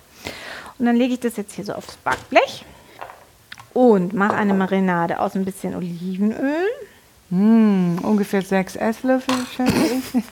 Und 0.78 0.86
dann 0.86 0.96
lege 0.96 1.14
ich 1.14 1.20
das 1.20 1.36
jetzt 1.36 1.54
hier 1.54 1.64
so 1.64 1.72
aufs 1.74 1.96
Backblech 1.98 2.64
und 3.72 4.12
mache 4.12 4.34
eine 4.34 4.54
Marinade 4.54 5.20
aus 5.20 5.34
ein 5.34 5.44
bisschen 5.44 5.74
Olivenöl. 5.74 6.66
Hm, 7.30 7.98
ungefähr 8.02 8.42
sechs 8.42 8.76
Esslöffel, 8.76 9.34
schätze 9.54 9.72
ich. 9.86 10.24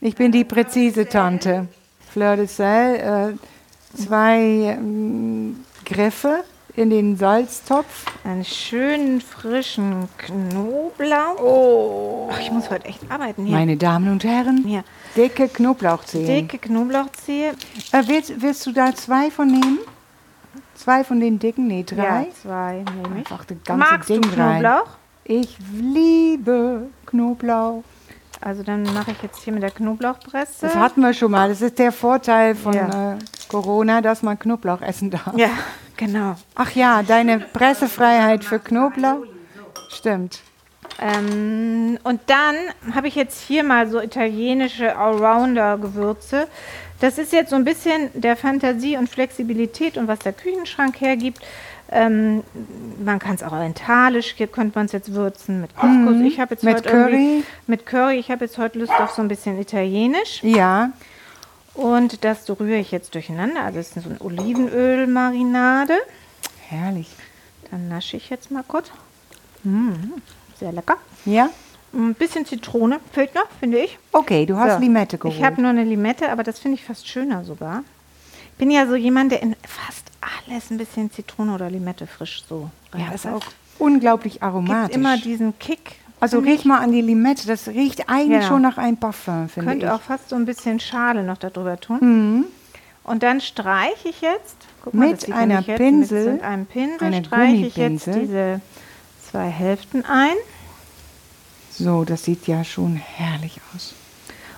ich 0.00 0.14
bin 0.14 0.30
die 0.30 0.44
präzise 0.44 1.08
Tante. 1.08 1.66
Fleur 2.12 2.36
de 2.36 2.46
Sel, 2.46 3.36
äh, 3.36 3.96
zwei 3.96 4.38
ähm, 4.38 5.64
Griffe 5.84 6.44
in 6.76 6.90
den 6.90 7.16
Salztopf. 7.16 8.04
Einen 8.24 8.44
schönen 8.44 9.20
frischen 9.20 10.08
Knoblauch. 10.18 11.40
Oh, 11.40 12.30
ich 12.40 12.50
muss 12.50 12.70
heute 12.70 12.86
echt 12.86 13.00
arbeiten 13.10 13.46
hier. 13.46 13.56
Meine 13.56 13.76
Damen 13.76 14.10
und 14.10 14.24
Herren, 14.24 14.64
Hier. 14.66 14.84
dicke 15.16 15.48
Knoblauchzehen. 15.48 16.26
Dicke 16.26 16.58
Knoblauchzehe. 16.58 17.52
Äh, 17.92 18.02
willst, 18.06 18.40
willst 18.42 18.66
du 18.66 18.72
da 18.72 18.94
zwei 18.94 19.30
von 19.30 19.48
nehmen? 19.48 19.78
Zwei 20.74 21.04
von 21.04 21.20
den 21.20 21.38
dicken? 21.38 21.68
Nee, 21.68 21.84
drei. 21.84 21.96
Ja, 22.02 22.26
zwei 22.42 22.84
nehme 22.94 23.20
ich. 23.20 23.30
Einfach 23.30 23.44
das 23.44 23.56
ganze 23.64 23.90
Magst 23.92 24.08
Ding 24.08 24.22
du 24.22 24.28
rein. 24.30 24.60
Knoblauch? 24.60 24.88
Ich 25.24 25.56
liebe 25.72 26.88
Knoblauch. 27.06 27.84
Also 28.40 28.62
dann 28.64 28.82
mache 28.82 29.12
ich 29.12 29.22
jetzt 29.22 29.42
hier 29.44 29.52
mit 29.52 29.62
der 29.62 29.70
Knoblauchpresse. 29.70 30.52
Das 30.66 30.74
hatten 30.74 31.00
wir 31.00 31.14
schon 31.14 31.30
mal. 31.30 31.48
Das 31.48 31.62
ist 31.62 31.78
der 31.78 31.92
Vorteil 31.92 32.54
von 32.56 32.74
Ja. 32.74 33.12
äh, 33.14 33.18
Corona, 33.48 34.00
dass 34.02 34.22
man 34.22 34.38
Knoblauch 34.38 34.82
essen 34.82 35.10
darf. 35.10 35.32
ja, 35.36 35.48
genau. 35.96 36.36
Ach 36.54 36.70
ja, 36.72 37.02
deine 37.02 37.38
Pressefreiheit 37.38 38.44
für 38.44 38.58
Knoblauch. 38.58 39.24
Stimmt. 39.90 40.40
Ähm, 41.00 41.98
und 42.04 42.20
dann 42.26 42.56
habe 42.94 43.08
ich 43.08 43.14
jetzt 43.14 43.42
hier 43.42 43.64
mal 43.64 43.88
so 43.88 44.00
italienische 44.00 44.96
Allrounder-Gewürze. 44.96 46.46
Das 47.00 47.18
ist 47.18 47.32
jetzt 47.32 47.50
so 47.50 47.56
ein 47.56 47.64
bisschen 47.64 48.10
der 48.14 48.36
Fantasie 48.36 48.96
und 48.96 49.08
Flexibilität 49.08 49.96
und 49.96 50.08
was 50.08 50.20
der 50.20 50.32
Küchenschrank 50.32 51.00
hergibt. 51.00 51.40
Ähm, 51.90 52.42
man 53.04 53.18
kann 53.18 53.34
es 53.34 53.42
auch 53.42 53.52
orientalisch, 53.52 54.34
hier 54.36 54.46
könnte 54.46 54.78
man 54.78 54.86
es 54.86 54.92
jetzt 54.92 55.12
würzen 55.12 55.60
mit 55.60 55.76
Couscous. 55.76 56.20
Ich 56.24 56.40
habe 56.40 56.54
jetzt 56.54 56.64
Mit 56.64 56.76
heute 56.76 56.88
Curry? 56.88 57.44
Mit 57.66 57.86
Curry. 57.86 58.16
Ich 58.16 58.30
habe 58.30 58.44
jetzt 58.44 58.56
heute 58.58 58.78
Lust 58.78 58.92
auf 58.98 59.10
so 59.10 59.22
ein 59.22 59.28
bisschen 59.28 59.60
italienisch. 59.60 60.42
Ja. 60.42 60.90
Und 61.74 62.24
das 62.24 62.48
rühre 62.48 62.76
ich 62.78 62.90
jetzt 62.92 63.14
durcheinander. 63.14 63.62
Also 63.62 63.78
es 63.80 63.96
ist 63.96 64.04
so 64.04 64.10
eine 64.10 64.20
Olivenöl-Marinade. 64.20 65.94
Herrlich. 66.68 67.08
Dann 67.70 67.88
nasche 67.88 68.16
ich 68.16 68.30
jetzt 68.30 68.50
mal 68.50 68.62
kurz. 68.66 68.90
Mm, 69.64 69.92
sehr 70.58 70.72
lecker. 70.72 70.96
Ja? 71.24 71.50
Ein 71.92 72.14
bisschen 72.14 72.44
Zitrone 72.46 73.00
fehlt 73.12 73.34
noch, 73.34 73.48
finde 73.60 73.78
ich. 73.78 73.98
Okay, 74.12 74.46
du 74.46 74.56
hast 74.56 74.74
So. 74.74 74.78
Limette 74.80 75.18
geholt. 75.18 75.36
Ich 75.38 75.44
habe 75.44 75.60
nur 75.60 75.70
eine 75.70 75.84
Limette, 75.84 76.30
aber 76.30 76.42
das 76.42 76.58
finde 76.58 76.76
ich 76.76 76.84
fast 76.84 77.08
schöner 77.08 77.44
sogar. 77.44 77.82
Ich 78.52 78.58
bin 78.58 78.70
ja 78.70 78.86
so 78.86 78.94
jemand, 78.94 79.32
der 79.32 79.42
in 79.42 79.56
fast 79.66 80.04
alles 80.46 80.70
ein 80.70 80.78
bisschen 80.78 81.10
Zitrone 81.10 81.54
oder 81.54 81.70
Limette 81.70 82.06
frisch 82.06 82.44
so 82.48 82.70
ja, 82.96 83.12
ist 83.12 83.26
reinpackt. 83.26 83.46
auch 83.46 83.52
unglaublich 83.80 84.34
Gibt 84.34 84.44
aromatisch. 84.44 84.94
immer 84.96 85.16
diesen 85.18 85.58
Kick. 85.58 85.96
Also 86.32 86.38
riech 86.38 86.64
mal 86.64 86.80
an 86.80 86.92
die 86.92 87.00
Limette. 87.00 87.46
Das 87.46 87.68
riecht 87.68 88.08
eigentlich 88.08 88.42
Ja. 88.42 88.48
schon 88.48 88.62
nach 88.62 88.78
einem 88.78 88.96
Parfum, 88.96 89.48
finde 89.48 89.72
ich. 89.72 89.80
Könnte 89.80 89.94
auch 89.94 90.00
fast 90.00 90.28
so 90.30 90.36
ein 90.36 90.44
bisschen 90.44 90.80
Schale 90.80 91.22
noch 91.22 91.38
darüber 91.38 91.78
tun. 91.78 91.98
Mhm. 92.00 92.44
Und 93.04 93.22
dann 93.22 93.40
streiche 93.40 94.08
ich 94.08 94.20
jetzt 94.22 94.56
guck 94.82 94.94
Mit 94.94 95.30
einer 95.32 95.60
jetzt, 95.60 95.76
Pinsel, 95.76 96.34
mit 96.34 96.42
einem 96.42 96.66
Pinsel 96.66 97.24
streiche 97.24 97.66
ich 97.66 97.76
jetzt 97.76 98.06
diese 98.06 98.60
zwei 99.30 99.48
Hälften 99.48 100.04
ein. 100.04 100.34
So, 101.70 102.04
das 102.04 102.24
sieht 102.24 102.46
ja 102.46 102.64
schon 102.64 102.96
herrlich 102.96 103.60
aus. 103.74 103.94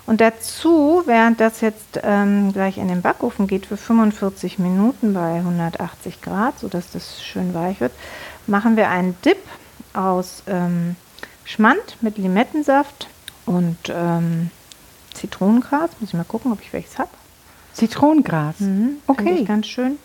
Und 0.07 0.21
dazu, 0.21 1.03
während 1.07 1.41
das 1.41 1.61
jetzt 1.61 2.01
ähm, 2.05 2.53
gleich 2.53 2.79
in 2.79 2.87
den 2.87 3.03
Backofen 3.03 3.49
geht 3.49 3.67
für 3.67 3.77
45 3.77 4.59
Minuten 4.61 5.15
bei 5.15 5.37
180 5.37 6.23
Grad, 6.23 6.59
sodass 6.61 6.93
das 6.93 7.25
schön 7.25 7.55
weich 7.55 7.81
wird, 7.81 7.93
machen 8.47 8.77
wir 8.77 8.89
einen 8.89 9.17
Dip 9.25 9.39
aus 9.95 10.45
ähm, 10.47 10.95
Schmand 11.47 12.03
mit 12.03 12.19
Limettensaft 12.19 13.09
und 13.47 13.79
ähm, 13.89 14.51
Zitronengras. 15.15 15.91
Muss 16.01 16.11
ich 16.11 16.15
mal 16.15 16.25
gucken, 16.25 16.53
ob 16.53 16.61
ich 16.61 16.73
welches 16.73 16.99
habe. 16.99 17.09
Zitronengras. 17.73 18.57
Finde 18.57 18.97
Okay. 19.07 19.39
ich 19.41 19.47
ganz 19.49 19.67
schön. 19.67 19.99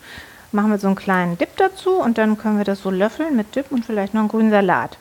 Machen 0.52 0.70
wir 0.72 0.78
so 0.80 0.88
einen 0.88 0.96
kleinen 0.96 1.38
Dip 1.38 1.56
dazu 1.58 1.92
und 1.96 2.18
dann 2.18 2.38
können 2.38 2.58
wir 2.58 2.66
das 2.66 2.82
so 2.82 2.90
löffeln 2.92 3.36
mit 3.36 3.56
Dip 3.56 3.72
und 3.72 3.86
vielleicht 3.86 4.14
noch 4.14 4.22
einen 4.22 4.30
grünen 4.30 4.52
Salat. 4.52 4.98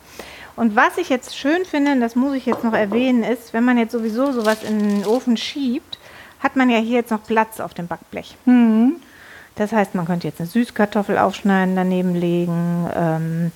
Und 0.55 0.75
was 0.75 0.97
ich 0.97 1.09
jetzt 1.09 1.37
schön 1.37 1.63
finde, 1.65 1.91
und 1.93 2.01
das 2.01 2.15
muss 2.15 2.33
ich 2.33 2.45
jetzt 2.45 2.63
noch 2.63 2.73
erwähnen, 2.73 3.23
ist, 3.23 3.53
wenn 3.53 3.63
man 3.63 3.77
jetzt 3.77 3.91
sowieso 3.91 4.31
sowas 4.31 4.63
in 4.63 4.79
den 4.79 5.05
Ofen 5.05 5.37
schiebt, 5.37 5.97
hat 6.41 6.55
man 6.55 6.69
ja 6.69 6.77
hier 6.79 6.97
jetzt 6.97 7.11
noch 7.11 7.23
Platz 7.23 7.59
auf 7.59 7.73
dem 7.73 7.87
Backblech. 7.87 8.35
Mhm. 8.45 8.95
Das 9.55 9.71
heißt, 9.73 9.93
man 9.95 10.05
könnte 10.05 10.27
jetzt 10.27 10.39
eine 10.39 10.49
Süßkartoffel 10.49 11.17
aufschneiden, 11.17 11.75
daneben 11.75 12.15
legen, 12.15 12.89
ähm, 12.95 13.51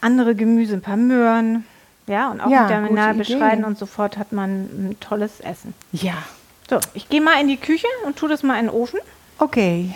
andere 0.00 0.34
Gemüse, 0.34 0.74
ein 0.74 0.82
paar 0.82 0.96
Möhren. 0.96 1.64
Ja, 2.06 2.30
und 2.30 2.40
auch 2.40 2.50
Ja, 2.50 2.62
mit 2.62 2.70
der 2.70 2.80
gute 2.80 2.92
Minal 2.92 3.14
Idee. 3.14 3.18
beschreiten 3.34 3.64
und 3.64 3.78
sofort 3.78 4.16
hat 4.18 4.32
man 4.32 4.50
ein 4.64 4.96
tolles 5.00 5.40
Essen. 5.40 5.74
Ja. 5.92 6.14
So, 6.68 6.78
ich 6.94 7.08
gehe 7.08 7.20
mal 7.20 7.40
in 7.40 7.48
die 7.48 7.56
Küche 7.56 7.86
und 8.06 8.16
tue 8.16 8.28
das 8.28 8.42
mal 8.42 8.58
in 8.58 8.66
den 8.66 8.74
Ofen. 8.74 8.98
Okay. 9.38 9.94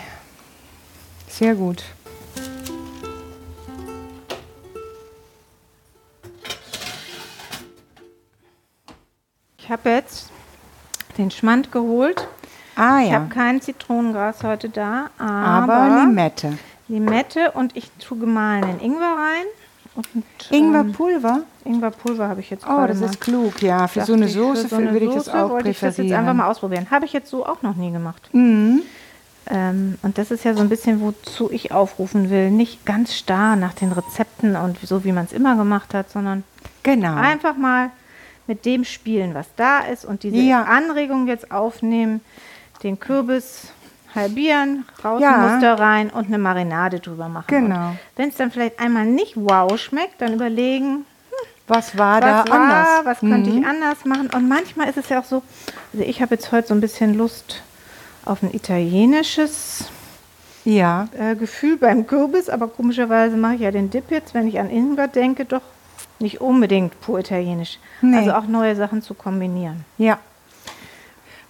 Sehr 1.27 1.55
gut. 1.55 1.83
Ich 9.57 9.69
habe 9.69 9.89
jetzt 9.89 10.29
den 11.17 11.31
Schmand 11.31 11.71
geholt. 11.71 12.27
Ah 12.75 13.01
Ich 13.01 13.09
ja. 13.09 13.15
habe 13.15 13.29
kein 13.29 13.59
Zitronengras 13.61 14.43
heute 14.43 14.69
da, 14.69 15.09
aber, 15.17 15.73
Aber 15.73 16.01
Limette. 16.05 16.57
Limette 16.87 17.51
und 17.51 17.75
ich 17.75 17.89
tue 17.99 18.17
gemahlenen 18.17 18.79
Ingwer 18.79 19.15
rein. 19.17 19.45
Und, 19.95 20.25
Ingwerpulver? 20.51 21.41
Ähm, 21.65 21.73
Ingwerpulver 21.73 22.27
habe 22.29 22.39
ich 22.41 22.49
jetzt 22.49 22.65
Oh, 22.67 22.85
das 22.87 22.99
mal. 22.99 23.07
ist 23.07 23.19
klug. 23.19 23.61
Ja, 23.61 23.87
für 23.87 24.03
so 24.05 24.13
eine 24.13 24.27
Soße 24.27 24.67
so 24.67 24.75
eine 24.75 24.91
würde 24.93 25.07
ich 25.07 25.13
das 25.13 25.27
auch 25.29 25.49
wollte 25.49 25.69
ich 25.69 25.79
das 25.79 25.97
jetzt 25.97 26.11
einfach 26.11 26.33
mal 26.33 26.47
ausprobieren. 26.47 26.87
Habe 26.91 27.05
ich 27.05 27.13
jetzt 27.13 27.29
so 27.29 27.45
auch 27.45 27.61
noch 27.63 27.75
nie 27.75 27.91
gemacht. 27.91 28.29
Mhm. 28.31 28.81
Ähm, 29.49 29.97
und 30.03 30.17
das 30.17 30.29
ist 30.29 30.43
ja 30.43 30.53
so 30.53 30.59
ein 30.61 30.69
bisschen, 30.69 31.01
wozu 31.01 31.49
ich 31.51 31.71
aufrufen 31.71 32.29
will. 32.29 32.51
Nicht 32.51 32.85
ganz 32.85 33.15
starr 33.15 33.55
nach 33.55 33.73
den 33.73 33.91
Rezepten 33.91 34.55
und 34.55 34.77
so, 34.81 35.03
wie 35.03 35.11
man 35.13 35.25
es 35.25 35.33
immer 35.33 35.55
gemacht 35.55 35.93
hat, 35.93 36.11
sondern 36.11 36.43
Genau. 36.83 37.15
Einfach 37.15 37.57
mal 37.57 37.89
mit 38.45 38.65
dem 38.65 38.85
spielen, 38.85 39.33
was 39.33 39.47
da 39.57 39.79
ist 39.79 40.05
und 40.05 40.23
diese 40.23 40.37
Ja. 40.37 40.63
Anregung 40.63 41.27
jetzt 41.27 41.51
aufnehmen, 41.51 42.21
den 42.83 42.99
Kürbis 42.99 43.71
halbieren, 44.15 44.85
raus 45.03 45.21
Ja. 45.21 45.37
Muster 45.37 45.79
rein 45.79 46.09
und 46.09 46.27
eine 46.27 46.37
Marinade 46.37 46.99
drüber 46.99 47.27
machen. 47.29 47.47
Genau. 47.47 47.95
Wenn 48.15 48.29
es 48.29 48.35
dann 48.35 48.51
vielleicht 48.51 48.79
einmal 48.79 49.05
nicht 49.05 49.33
wow 49.35 49.77
schmeckt, 49.79 50.21
dann 50.21 50.33
überlegen, 50.33 51.05
Was 51.67 51.97
war 51.97 52.21
was 52.21 52.45
da 52.45 52.51
war, 52.51 52.59
anders? 52.61 52.87
was 53.05 53.19
könnte 53.19 53.49
Mhm. 53.51 53.57
ich 53.59 53.65
anders 53.67 54.05
machen. 54.05 54.29
Und 54.33 54.47
manchmal 54.47 54.87
ist 54.89 54.97
es 54.97 55.09
ja 55.09 55.19
auch 55.19 55.25
so, 55.25 55.43
also 55.93 56.05
ich 56.05 56.21
habe 56.21 56.35
jetzt 56.35 56.51
heute 56.51 56.69
so 56.69 56.73
ein 56.73 56.79
bisschen 56.81 57.13
Lust 57.17 57.61
auf 58.23 58.41
ein 58.41 58.53
italienisches 58.53 59.85
Ja. 60.63 61.07
äh, 61.17 61.35
Gefühl 61.35 61.77
beim 61.77 62.07
Kürbis, 62.07 62.49
aber 62.49 62.67
komischerweise 62.69 63.35
mache 63.37 63.55
ich 63.55 63.61
ja 63.61 63.71
den 63.71 63.89
Dip 63.89 64.11
jetzt, 64.11 64.33
wenn 64.33 64.47
ich 64.47 64.59
an 64.59 64.69
Ingwer 64.69 65.07
denke, 65.09 65.43
doch 65.45 65.61
nicht 66.19 66.39
unbedingt 66.41 66.99
pur 67.01 67.19
italienisch. 67.19 67.79
Nee. 68.01 68.17
Also 68.17 68.33
auch 68.33 68.47
neue 68.47 68.75
Sachen 68.75 69.01
zu 69.01 69.13
kombinieren. 69.13 69.83
Ja. 69.97 70.19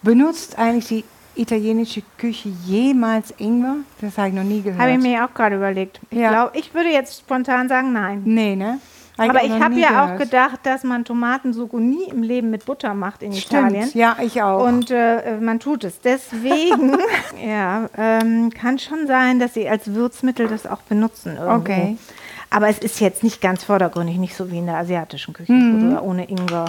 Benutzt 0.01 0.57
eigentlich 0.57 0.87
die 0.87 1.03
italienische 1.39 2.01
Küche 2.17 2.49
jemals 2.65 3.33
Ingwer? 3.37 3.75
Das 4.01 4.17
habe 4.17 4.29
ich 4.29 4.33
noch 4.33 4.43
nie 4.43 4.61
gehört. 4.61 4.79
Habe 4.81 4.91
ich 4.93 4.99
mir 4.99 5.23
auch 5.25 5.33
gerade 5.33 5.55
überlegt. 5.55 5.99
Ich 6.09 6.17
Ja. 6.17 6.29
glaube, 6.29 6.57
ich 6.57 6.73
würde 6.73 6.89
jetzt 6.89 7.19
spontan 7.19 7.67
sagen, 7.69 7.93
nein. 7.93 8.21
Nee, 8.25 8.55
ne? 8.55 8.79
Hab 9.17 9.29
Aber 9.31 9.39
auch 9.39 9.43
ich 9.45 9.51
habe 9.51 9.73
ja 9.79 10.03
auch 10.03 10.07
gehört. 10.11 10.19
gedacht, 10.19 10.59
dass 10.63 10.83
man 10.83 11.03
Tomatensuppe 11.03 11.79
nie 11.79 12.03
im 12.03 12.21
Leben 12.21 12.51
mit 12.51 12.65
Butter 12.65 12.93
macht 12.93 13.23
in 13.23 13.33
Stimmt, 13.33 13.71
Italien. 13.71 13.89
ja, 13.95 14.15
ich 14.21 14.41
auch. 14.43 14.63
Und 14.67 14.91
äh, 14.91 15.37
man 15.41 15.59
tut 15.59 15.83
es. 15.85 15.99
Deswegen 16.01 16.95
ja, 17.43 17.89
ähm, 17.97 18.51
kann 18.51 18.77
schon 18.77 19.07
sein, 19.07 19.39
dass 19.39 19.55
sie 19.55 19.67
als 19.67 19.91
Würzmittel 19.93 20.47
das 20.47 20.67
auch 20.67 20.81
benutzen. 20.83 21.35
Irgendwo. 21.37 21.55
Okay. 21.55 21.97
Aber 22.51 22.69
es 22.69 22.77
ist 22.77 22.99
jetzt 23.01 23.23
nicht 23.23 23.41
ganz 23.41 23.63
vordergründig, 23.63 24.17
nicht 24.17 24.35
so 24.35 24.51
wie 24.51 24.59
in 24.59 24.67
der 24.67 24.77
asiatischen 24.77 25.33
Küche, 25.33 25.51
wo 25.51 25.95
du 25.95 25.99
ohne 26.01 26.29
Ingwer 26.29 26.65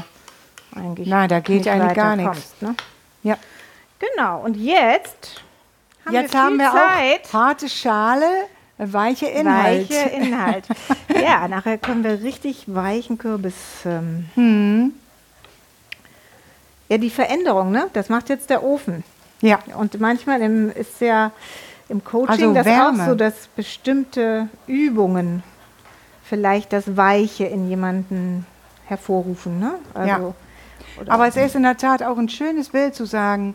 eigentlich. 0.74 1.06
Mhm. 1.06 1.10
Nein, 1.12 1.28
da 1.28 1.40
geht 1.40 1.68
eigentlich 1.68 1.94
gar 1.94 2.16
weiterkommst, 2.16 2.62
Ne? 2.62 2.74
ja. 3.24 3.36
Genau. 3.98 4.40
Und 4.42 4.56
jetzt 4.56 5.42
haben 6.04 6.14
Jetzt 6.14 6.32
wir 6.32 6.42
haben 6.42 6.56
wir 6.56 6.70
Zeit. 6.70 7.26
auch 7.28 7.32
harte 7.32 7.68
Schale, 7.68 8.26
weiche 8.78 9.26
Inhalt. 9.26 9.90
Weiche 9.90 10.08
Inhalt. 10.10 10.64
ja, 11.22 11.48
nachher 11.48 11.78
können 11.78 12.04
wir 12.04 12.22
richtig 12.22 12.64
weichen 12.66 13.18
Kürbis. 13.18 13.54
Ähm, 13.84 14.28
Hm. 14.34 14.92
Ja, 16.88 16.96
die 16.96 17.10
Veränderung, 17.10 17.70
ne? 17.70 17.88
Das 17.92 18.08
macht 18.08 18.30
jetzt 18.30 18.48
der 18.48 18.62
Ofen. 18.62 19.04
Ja, 19.42 19.58
Und 19.76 20.00
manchmal 20.00 20.40
im, 20.40 20.70
ist 20.70 21.00
ja 21.00 21.32
im 21.90 22.02
Coaching 22.02 22.30
Also 22.30 22.54
das 22.54 22.64
Wärme. 22.66 23.02
auch 23.02 23.06
so, 23.08 23.14
dass 23.14 23.48
bestimmte 23.48 24.48
Übungen 24.66 25.42
vielleicht 26.24 26.72
das 26.72 26.96
Weiche 26.96 27.44
in 27.44 27.68
jemanden 27.68 28.46
hervorrufen. 28.86 29.60
Ne? 29.60 29.74
Also, 29.94 30.34
oder- 31.00 31.12
aber 31.12 31.28
es 31.28 31.36
ist 31.36 31.54
in 31.56 31.62
der 31.62 31.76
Tat 31.76 32.02
auch 32.02 32.16
ein 32.18 32.28
schönes 32.30 32.70
Bild 32.70 32.94
zu 32.94 33.04
sagen, 33.04 33.54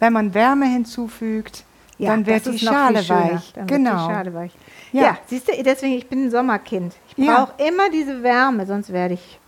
wenn 0.00 0.12
man 0.12 0.34
Wärme 0.34 0.66
hinzufügt, 0.66 1.64
ja, 1.98 2.10
dann 2.10 2.26
wird 2.26 2.44
die 2.46 2.58
Schale 2.58 3.08
weich. 3.08 3.52
Dann 3.54 3.66
genau. 3.66 4.08
Schale 4.08 4.34
weich. 4.34 4.52
Ja. 4.92 5.02
Ja, 5.02 5.18
siehst 5.26 5.48
du, 5.48 5.62
deswegen, 5.62 5.94
ich 5.94 6.08
bin 6.08 6.24
ein 6.26 6.30
Sommerkind. 6.30 6.94
Ich 7.16 7.24
Ja. 7.24 7.44
brauche 7.44 7.62
immer 7.68 7.88
diese 7.90 8.22
Wärme, 8.22 8.66
sonst 8.66 8.92
werde 8.92 9.14
ich 9.14 9.38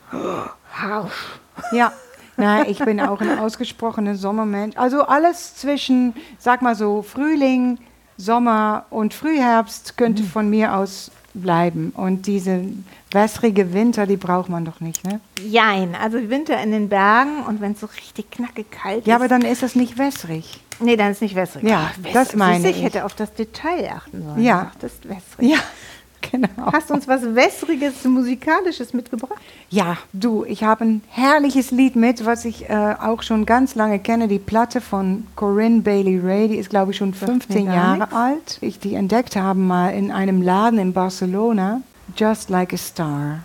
harsch. 0.72 1.40
Ja, 1.72 1.92
nein, 2.36 2.66
ich 2.68 2.78
bin 2.78 3.00
auch 3.00 3.20
ein 3.20 3.38
ausgesprochener 3.38 4.14
Sommermensch. 4.14 4.76
Also 4.76 5.02
alles 5.02 5.56
zwischen, 5.56 6.14
sag 6.38 6.62
mal 6.62 6.74
so, 6.74 7.02
Frühling, 7.02 7.78
Sommer 8.16 8.86
und 8.90 9.12
Frühherbst 9.14 9.96
könnte 9.96 10.22
Mhm. 10.22 10.26
von 10.28 10.50
mir 10.50 10.74
aus 10.76 11.10
bleiben. 11.40 11.92
Und 11.96 12.26
diese 12.26 12.62
wässrige 13.12 13.72
Winter, 13.72 14.06
die 14.06 14.16
braucht 14.16 14.48
man 14.48 14.64
doch 14.64 14.80
nicht, 14.80 15.04
ne? 15.06 15.20
Jein, 15.46 15.94
also 15.94 16.18
Winter 16.28 16.60
in 16.62 16.70
den 16.72 16.88
Bergen 16.88 17.42
und 17.46 17.60
wenn 17.60 17.72
es 17.72 17.80
so 17.80 17.86
richtig 17.86 18.30
knackig 18.30 18.70
kalt 18.70 19.06
Ja, 19.06 19.14
ist. 19.16 19.20
aber 19.20 19.28
dann 19.28 19.42
ist 19.42 19.62
das 19.62 19.74
nicht 19.74 19.96
wässrig. 19.98 20.60
nee, 20.80 20.96
dann 20.96 21.12
ist 21.12 21.22
nicht 21.22 21.34
wässrig. 21.34 21.64
Ja, 21.64 21.90
Ach, 21.92 21.96
das 22.02 22.14
wässrig. 22.14 22.36
meine 22.38 22.54
Siehst 22.56 22.64
du, 22.66 22.70
ich. 22.70 22.76
Ich 22.78 22.84
hätte 22.84 23.04
auf 23.04 23.14
das 23.14 23.32
Detail 23.34 23.92
achten 23.96 24.22
sollen. 24.24 24.42
Ja. 24.42 24.70
Das 24.80 24.92
ist 24.94 25.08
wässrig. 25.08 25.50
Ja, 25.50 25.58
genau. 26.30 26.72
Hast 26.72 26.90
du 26.90 26.94
uns 26.94 27.06
was 27.08 27.22
Wässriges, 27.22 28.04
Musikalisches 28.04 28.92
mitgebracht? 28.92 29.40
Ja, 29.70 29.96
du, 30.12 30.44
ich 30.44 30.64
habe 30.64 30.84
ein 30.84 31.02
herrliches 31.08 31.70
Lied 31.70 31.96
mit, 31.96 32.24
was 32.24 32.44
ich 32.44 32.68
äh, 32.68 32.94
auch 33.00 33.22
schon 33.22 33.46
ganz 33.46 33.74
lange 33.74 33.98
kenne. 33.98 34.28
Die 34.28 34.38
Platte 34.38 34.80
von 34.80 35.26
Corinne 35.36 35.80
Bailey 35.80 36.18
Ray, 36.18 36.48
die 36.48 36.56
ist, 36.56 36.70
glaube 36.70 36.92
ich, 36.92 36.98
schon 36.98 37.14
15 37.14 37.66
gar 37.66 37.74
Jahre 37.74 37.98
nichts. 37.98 38.14
alt. 38.14 38.58
Ich 38.60 38.78
die 38.78 38.94
entdeckt 38.94 39.36
habe 39.36 39.58
mal 39.58 39.90
in 39.90 40.10
einem 40.10 40.42
Laden 40.42 40.78
in 40.78 40.92
Barcelona. 40.92 41.82
Just 42.16 42.50
like 42.50 42.72
a 42.72 42.76
star. 42.76 43.40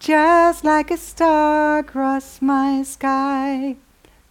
Just 0.00 0.62
like 0.62 0.90
a 0.92 0.96
star 0.96 1.78
across 1.78 2.40
my 2.40 2.84
sky. 2.84 3.76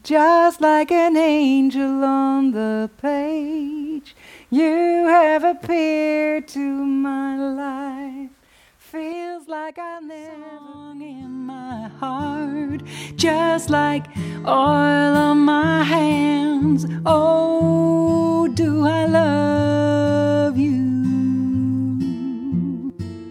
Just 0.04 0.62
like 0.62 0.92
an 0.92 1.18
angel 1.18 2.04
on 2.04 2.52
the 2.54 2.90
page. 3.02 4.16
You 4.52 5.08
have 5.08 5.44
appeared 5.44 6.48
to 6.50 6.60
my 6.60 7.36
life. 7.36 8.30
Feels 8.78 9.48
like 9.48 9.80
I 9.80 10.00
never 10.02 10.92
in 11.04 11.48
my 11.48 11.88
heart, 12.00 12.84
just 13.16 13.72
like 13.72 14.06
oil 14.46 15.18
on 15.18 15.40
my 15.40 15.84
hands. 15.84 16.86
Oh, 17.08 18.48
do 18.54 18.86
I 18.86 19.06
love 19.06 20.60
you? 20.60 20.84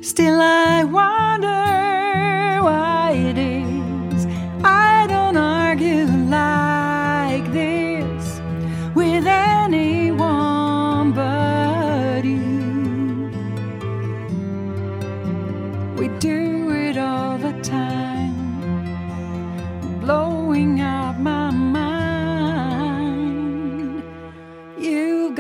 Still, 0.03 0.41
I 0.41 0.83
wonder 0.83 1.34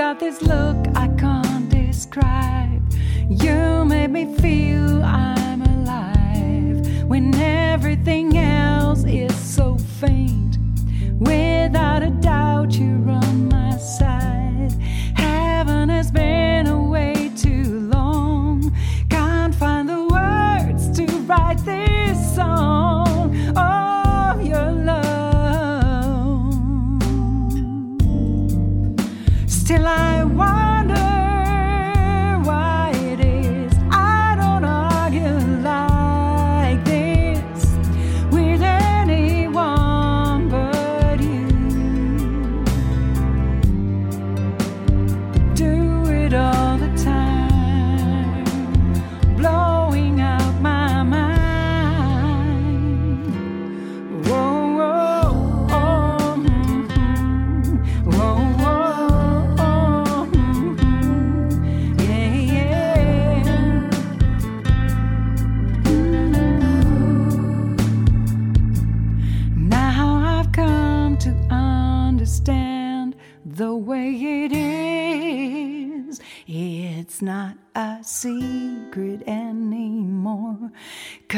got 0.05 0.21
this 0.21 0.43
look 0.43 0.77
I 0.95 1.09
can't 1.17 1.67
describe. 1.71 2.83
You 3.27 3.87
make 3.87 4.11
me 4.11 4.35
feel 4.35 5.03
I'm 5.03 5.44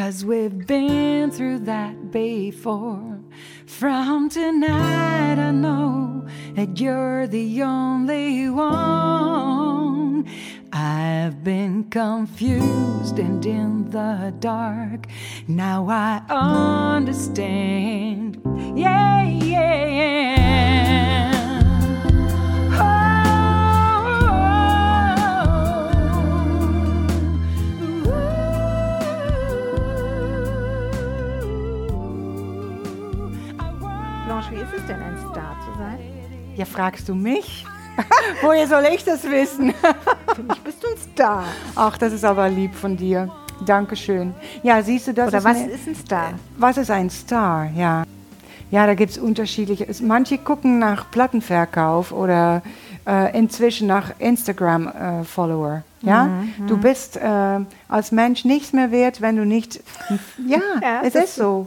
Cause 0.07 0.23
we've 0.25 0.64
been 0.69 1.33
through 1.33 1.59
that 1.64 2.12
before. 2.12 3.19
From 3.66 4.29
tonight, 4.29 5.37
I 5.37 5.51
know 5.51 6.25
that 6.55 6.79
you're 6.79 7.27
the 7.27 7.64
only 7.64 8.49
one. 8.49 10.29
I've 10.73 11.42
been 11.42 11.90
confused 11.90 13.19
and 13.19 13.45
in 13.45 13.90
the 13.90 14.33
dark. 14.38 15.09
Now 15.49 15.88
I 15.88 16.23
understand. 16.29 18.40
Yeah, 18.77 19.25
yeah, 19.25 19.87
yeah. 19.87 20.86
Es 34.87 34.94
denn, 34.94 35.03
ein 35.03 35.16
Star 35.18 35.57
zu 35.64 35.79
sein? 35.79 35.99
Ja, 36.57 36.64
fragst 36.64 37.09
du 37.09 37.14
mich? 37.14 37.64
Woher 38.42 38.66
soll 38.66 38.85
ich 38.94 39.05
das 39.05 39.25
wissen? 39.25 39.72
Für 40.35 40.42
mich 40.42 40.61
bist 40.62 40.83
du 40.83 40.88
ein 40.88 40.96
Star. 41.12 41.44
Ach, 41.75 41.96
das 41.99 42.12
ist 42.12 42.25
aber 42.25 42.49
lieb 42.49 42.75
von 42.75 42.96
dir. 42.96 43.31
Dankeschön. 43.64 44.35
Ja, 44.62 44.83
siehst 44.83 45.09
du, 45.09 45.14
das 45.14 45.29
Oder 45.29 45.38
ist 45.38 45.44
was 45.44 45.57
eine- 45.57 45.70
ist 45.70 45.87
ein 45.88 45.94
Star? 45.94 46.33
Was 46.59 46.77
ist 46.77 46.90
ein 46.90 47.09
Star? 47.11 47.70
Ja. 47.75 48.05
Ja, 48.70 48.87
da 48.87 48.94
gibt 48.94 49.12
es 49.12 49.18
unterschiedliche. 49.18 49.87
Manche 50.03 50.38
gucken 50.38 50.79
nach 50.79 51.11
Plattenverkauf 51.11 52.12
oder 52.12 52.62
äh, 53.07 53.38
inzwischen 53.38 53.87
nach 53.87 54.12
Instagram-Follower. 54.19 55.83
ja, 56.03 56.29
du 56.66 56.77
bist 56.77 57.16
äh, 57.16 57.61
als 57.88 58.12
Mensch 58.12 58.45
nichts 58.45 58.73
mehr 58.73 58.90
wert, 58.90 59.21
wenn 59.21 59.37
du 59.37 59.45
nicht. 59.45 59.81
Ja, 60.47 60.59
Ja, 60.83 61.01
es 61.03 61.14
ist 61.14 61.35
so. 61.37 61.66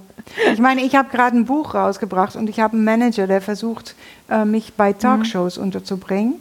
Ich 0.53 0.59
meine, 0.59 0.81
ich 0.81 0.95
habe 0.95 1.09
gerade 1.09 1.35
ein 1.37 1.45
Buch 1.45 1.73
rausgebracht 1.73 2.35
und 2.35 2.49
ich 2.49 2.59
habe 2.59 2.75
einen 2.75 2.85
Manager, 2.85 3.25
der 3.27 3.41
versucht, 3.41 3.95
äh, 4.29 4.45
mich 4.45 4.73
bei 4.75 4.93
Talkshows 4.93 5.57
unterzubringen. 5.57 6.35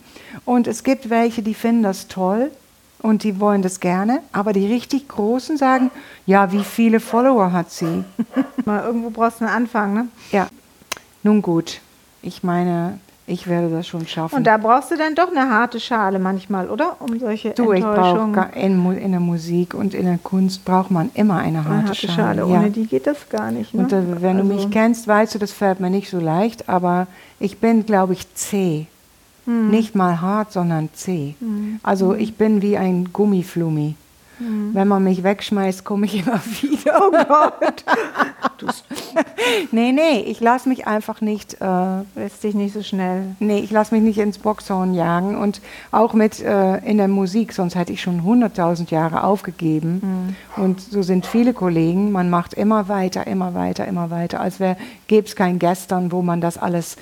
Und 0.45 0.67
es 0.67 0.85
gibt 0.85 1.11
welche, 1.11 1.43
die 1.43 1.55
finden 1.55 1.83
das 1.83 2.07
toll 2.09 2.51
und 3.01 3.23
die 3.23 3.41
wollen 3.41 3.63
das 3.63 3.81
gerne, 3.81 4.21
aber 4.33 4.53
die 4.53 4.67
richtig 4.67 5.09
Großen 5.09 5.57
sagen, 5.57 5.91
ja, 6.27 6.53
wie 6.53 6.65
viele 6.65 7.01
Follower 7.01 7.53
hat 7.53 7.71
sie? 7.71 8.05
Mal 8.65 8.85
irgendwo 8.85 9.11
brauchst 9.11 9.41
du 9.41 9.47
einen 9.47 9.55
Anfang, 9.55 9.95
ne? 9.95 10.09
Ja, 10.33 10.49
nun 11.23 11.43
gut. 11.43 11.81
Ich 12.23 12.43
meine, 12.43 12.99
ich 13.29 13.47
werde 13.47 13.69
das 13.71 13.87
schon 13.87 14.07
schaffen. 14.07 14.37
Und 14.37 14.47
da 14.47 14.57
brauchst 14.57 14.91
du 14.91 14.97
dann 14.97 15.15
doch 15.15 15.31
eine 15.31 15.51
harte 15.51 15.79
Schale 15.81 16.19
manchmal, 16.19 16.69
oder? 16.71 16.97
Um 17.01 17.19
solche 17.19 17.51
du, 17.51 17.73
ich 17.73 17.85
Enttäuschungen. 17.85 18.47
in, 18.55 18.77
Mu- 18.77 18.93
in 18.93 19.11
der 19.13 19.21
Musik 19.21 19.75
und 19.75 19.95
in 19.95 20.07
der 20.07 20.19
Kunst 20.19 20.65
braucht 20.65 20.91
man 20.91 21.11
immer 21.15 21.37
eine 21.37 21.59
harte, 21.65 21.71
Eine 21.71 21.83
harte 21.89 21.95
Schale. 21.95 22.15
Schale. 22.15 22.53
ja. 22.53 22.59
Ohne 22.61 22.71
die 22.71 22.87
geht 22.87 23.07
das 23.07 23.29
gar 23.29 23.51
nicht. 23.51 23.75
Ne? 23.75 23.83
Und 23.83 23.93
äh, 23.93 24.03
wenn 24.23 24.39
du 24.39 24.45
mich 24.45 24.57
Also- 24.59 24.69
kennst, 24.71 25.07
weißt 25.07 25.35
du, 25.35 25.39
das 25.39 25.53
fällt 25.53 25.79
mir 25.81 25.91
nicht 25.91 26.11
so 26.11 26.19
leicht, 26.19 26.69
aber 26.69 27.07
ich 27.39 27.59
bin, 27.59 27.87
glaube 27.87 28.15
ich, 28.15 28.35
zäh. 28.35 28.87
Hm. 29.45 29.71
Nicht 29.71 29.95
mal 29.95 30.21
hart, 30.21 30.53
sondern 30.53 30.91
zäh. 30.93 31.35
Also 31.83 32.15
ich 32.15 32.35
bin 32.37 32.61
wie 32.63 32.77
ein 32.77 33.13
Gummiflummi. 33.13 33.95
Hm. 34.39 34.71
Wenn 34.73 34.89
man 34.89 35.05
mich 35.05 35.23
wegschmeißt, 35.23 35.85
komme 35.85 36.07
ich 36.07 36.27
immer 36.27 36.41
wieder. 36.61 37.01
Oh 37.03 37.11
Gott. 37.11 37.85
nee, 39.73 39.93
nee, 39.93 40.21
ich 40.21 40.41
lasse 40.41 40.69
mich 40.69 40.87
einfach 40.87 41.21
nicht, 41.21 41.61
äh, 41.61 41.99
Lässt 42.15 42.45
dich 42.45 42.55
nicht 42.55 42.75
so 42.75 42.83
schnell. 42.83 43.37
nee, 43.39 43.59
ich 43.59 43.71
lasse 43.71 43.95
mich 43.95 44.03
nicht 44.03 44.19
ins 44.19 44.39
Boxhorn 44.39 44.95
jagen. 44.95 45.37
Und 45.37 45.61
auch 45.91 46.15
mit 46.15 46.41
äh, 46.41 46.79
in 46.79 46.99
der 46.99 47.09
Musik, 47.09 47.53
sonst 47.53 47.75
hätte 47.75 47.93
ich 47.93 48.03
schon 48.03 48.23
100.000 48.23 48.91
Jahre 48.91 49.25
aufgegeben. 49.25 50.37
Und 50.57 50.81
so 50.81 51.03
sind 51.03 51.27
viele 51.27 51.53
Kollegen, 51.53 52.13
man 52.13 52.31
macht 52.31 52.55
immer 52.55 52.89
weiter, 52.89 53.27
immer 53.27 53.55
weiter, 53.55 53.87
immer 53.87 54.11
weiter, 54.11 54.41
als 54.41 54.59
gäbe 55.07 55.27
es 55.27 55.37
kein 55.37 55.59
Gestern, 55.59 56.13
wo 56.13 56.23
man 56.23 56.41
das 56.41 56.59
alles 56.59 56.97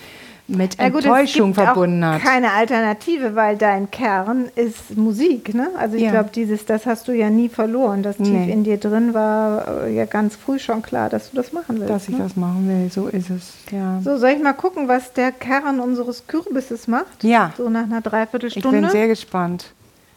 mit 0.49 0.79
Ja 0.81 0.89
gut, 0.91 1.05
Enttäuschung 1.05 1.51
es 1.51 1.57
gibt 1.57 1.67
verbunden 1.67 2.05
hat. 2.05 2.23
keine 2.23 2.53
Alternative, 2.53 3.35
weil 3.35 3.57
dein 3.57 3.91
Kern 3.91 4.49
ist 4.55 4.97
Musik. 4.97 5.55
Ne? 5.55 5.69
Also 5.77 5.97
ich 5.97 6.03
Ja. 6.05 6.11
glaube, 6.13 6.31
dieses, 6.35 6.65
das 6.67 6.87
hast 6.87 7.09
du 7.09 7.13
ja 7.13 7.31
nie 7.31 7.49
verloren. 7.49 8.03
Das 8.05 8.17
tief 8.17 8.29
Nee. 8.29 8.53
in 8.53 8.63
dir 8.63 8.77
drin 8.79 9.13
war 9.15 9.85
äh, 9.87 9.95
ja 9.97 10.05
ganz 10.05 10.37
früh 10.37 10.59
schon 10.59 10.83
klar, 10.83 11.09
dass 11.11 11.31
du 11.31 11.37
das 11.37 11.53
machen 11.53 11.79
willst. 11.81 11.91
dass 11.91 12.09
ich 12.09 12.17
ne? 12.17 12.23
das 12.23 12.37
machen 12.37 12.69
will, 12.69 12.91
so 12.93 13.09
ist 13.09 13.31
es. 13.31 13.55
Ja. 13.73 14.01
So, 14.05 14.19
soll 14.19 14.31
ich 14.31 14.43
mal 14.43 14.53
gucken, 14.53 14.87
was 14.89 15.13
der 15.13 15.33
Kern 15.33 15.81
unseres 15.81 16.27
Kürbisses 16.29 16.87
macht? 16.87 17.25
Ja. 17.25 17.53
So 17.57 17.69
nach 17.69 17.85
einer 17.85 17.99
Ich 17.99 18.05
Dreiviertelstunde. 18.05 18.81
bin 18.83 18.91
sehr 18.91 19.09
gespannt. 19.09 19.73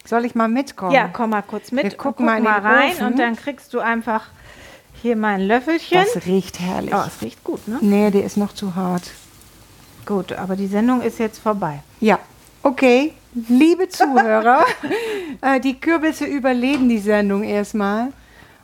Soll 0.06 0.26
ich 0.26 0.36
mal 0.36 0.48
mitkommen? 0.48 0.92
ja, 0.92 1.08
komm 1.12 1.32
mal 1.32 1.42
kurz 1.42 1.72
mit. 1.72 1.84
Wir 1.84 1.92
gucken 1.92 2.26
guck 2.26 2.26
mal 2.26 2.38
den 2.38 2.48
rein 2.48 2.92
Ofen. 2.92 3.08
und 3.08 3.20
dann 3.20 3.36
kriegst 3.36 3.74
du 3.74 3.80
einfach 3.80 4.28
hier 5.02 5.15
mein 5.15 5.42
Löffelchen. 5.42 6.00
Das 6.13 6.26
riecht 6.26 6.60
herrlich. 6.60 6.94
oh, 6.94 7.04
es 7.08 7.22
riecht 7.22 7.44
gut, 7.44 7.68
ne? 7.68 7.78
Nee, 7.82 8.10
der 8.12 8.24
ist 8.26 8.38
noch 8.38 8.54
zu 8.54 8.76
hart. 8.76 9.04
Gut, 10.10 10.34
aber 10.34 10.56
die 10.56 10.65
Sendung 10.65 11.02
ist 11.04 11.19
jetzt 11.19 11.38
vorbei. 11.39 11.82
Ja, 12.02 12.17
okay. 12.63 13.13
Liebe 13.48 13.88
Zuhörer, 13.88 14.65
äh, 15.41 15.60
die 15.60 15.80
Kürbisse 15.80 16.26
überleben 16.26 16.89
die 16.89 16.98
Sendung 16.98 17.43
erstmal. 17.43 18.08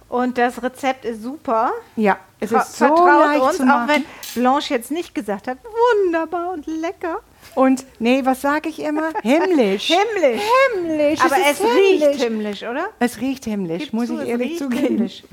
Und 0.09 0.39
das 0.39 0.63
Rezept 0.63 1.05
ist 1.05 1.21
super. 1.21 1.71
Ja, 1.95 2.17
es 2.39 2.49
Ver- 2.49 2.61
ist 2.61 2.77
so 2.79 2.85
Vertraut 2.87 3.25
leicht 3.27 3.41
uns, 3.43 3.57
zu 3.57 3.61
auch 3.63 3.67
machen. 3.67 3.89
wenn 3.89 4.05
Blanche 4.33 4.73
jetzt 4.73 4.89
nicht 4.89 5.13
gesagt 5.13 5.47
hat, 5.47 5.59
wunderbar 6.03 6.51
und 6.53 6.65
lecker. 6.65 7.19
Und 7.53 7.85
nee, 7.99 8.21
was 8.25 8.41
sage 8.41 8.69
ich 8.69 8.81
immer? 8.81 9.09
Himmlisch. 9.21 9.87
Himmlisch. 9.93 10.41
himmlisch. 10.73 11.19
Aber 11.21 11.35
es, 11.47 11.59
ist 11.59 11.63
riecht 11.63 12.01
himmlisch. 12.03 12.21
himmlisch, 12.23 12.63
oder? 12.63 12.87
Es 12.97 13.21
riecht 13.21 13.45
himmlisch, 13.45 13.83
Gib 13.83 13.93
muss 13.93 14.07
zu, 14.07 14.15
ich 14.15 14.21
es 14.21 14.27
ehrlich 14.29 14.57
zugeben. 14.57 14.83
himmlisch. 14.87 15.23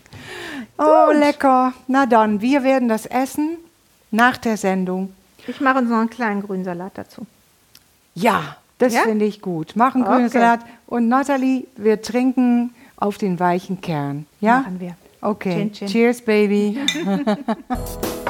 Oh, 0.76 1.10
lecker. 1.10 1.72
Na 1.88 2.04
dann, 2.04 2.42
wir 2.42 2.62
werden 2.64 2.90
das 2.90 3.06
essen 3.06 3.56
nach 4.10 4.36
der 4.36 4.58
Sendung. 4.58 5.14
Ich 5.46 5.60
mache 5.60 5.78
uns 5.78 5.90
noch 5.90 5.98
einen 5.98 6.10
kleinen 6.10 6.42
Grünsalat 6.42 6.92
dazu. 6.96 7.26
Ja, 8.14 8.56
das 8.78 8.92
Ja? 8.94 9.02
finde 9.02 9.24
ich 9.24 9.40
gut. 9.40 9.74
Machen 9.76 10.04
grünen 10.04 10.26
Okay. 10.26 10.38
Salat. 10.38 10.60
Und 10.86 11.08
Natalie, 11.08 11.66
wir 11.76 12.00
trinken 12.02 12.74
auf 12.96 13.18
den 13.18 13.40
weichen 13.40 13.80
Kern. 13.80 14.26
Ja? 14.40 14.58
Machen 14.60 14.80
wir. 14.80 14.96
Okay. 15.20 15.54
Chin, 15.54 15.72
chin. 15.72 15.88
Cheers, 15.88 16.20
Baby. 16.22 16.78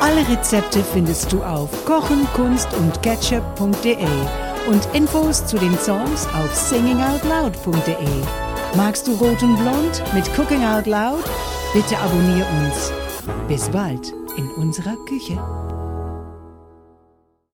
Alle 0.01 0.29
Rezepte 0.29 0.83
findest 0.83 1.33
du 1.33 1.43
auf 1.43 1.85
kochen, 1.87 2.27
kunst 2.35 2.69
und 2.77 3.03
ketchup.de 3.03 3.97
und 4.69 4.89
Infos 4.95 5.47
zu 5.47 5.57
den 5.59 5.77
Songs 5.79 6.27
auf 6.35 6.55
singingoutloud.de. 6.55 7.97
Magst 8.77 9.07
du 9.07 9.13
Rot 9.13 9.43
und 9.43 9.57
Blond 9.57 10.03
mit 10.15 10.27
Cooking 10.39 10.65
Out 10.65 10.87
Loud? 10.87 11.25
Bitte 11.75 11.97
abonnier 11.99 12.47
uns. 12.61 12.93
Bis 13.49 13.69
bald 13.71 14.13
in 14.37 14.49
unserer 14.57 14.97
Küche. 15.07 15.39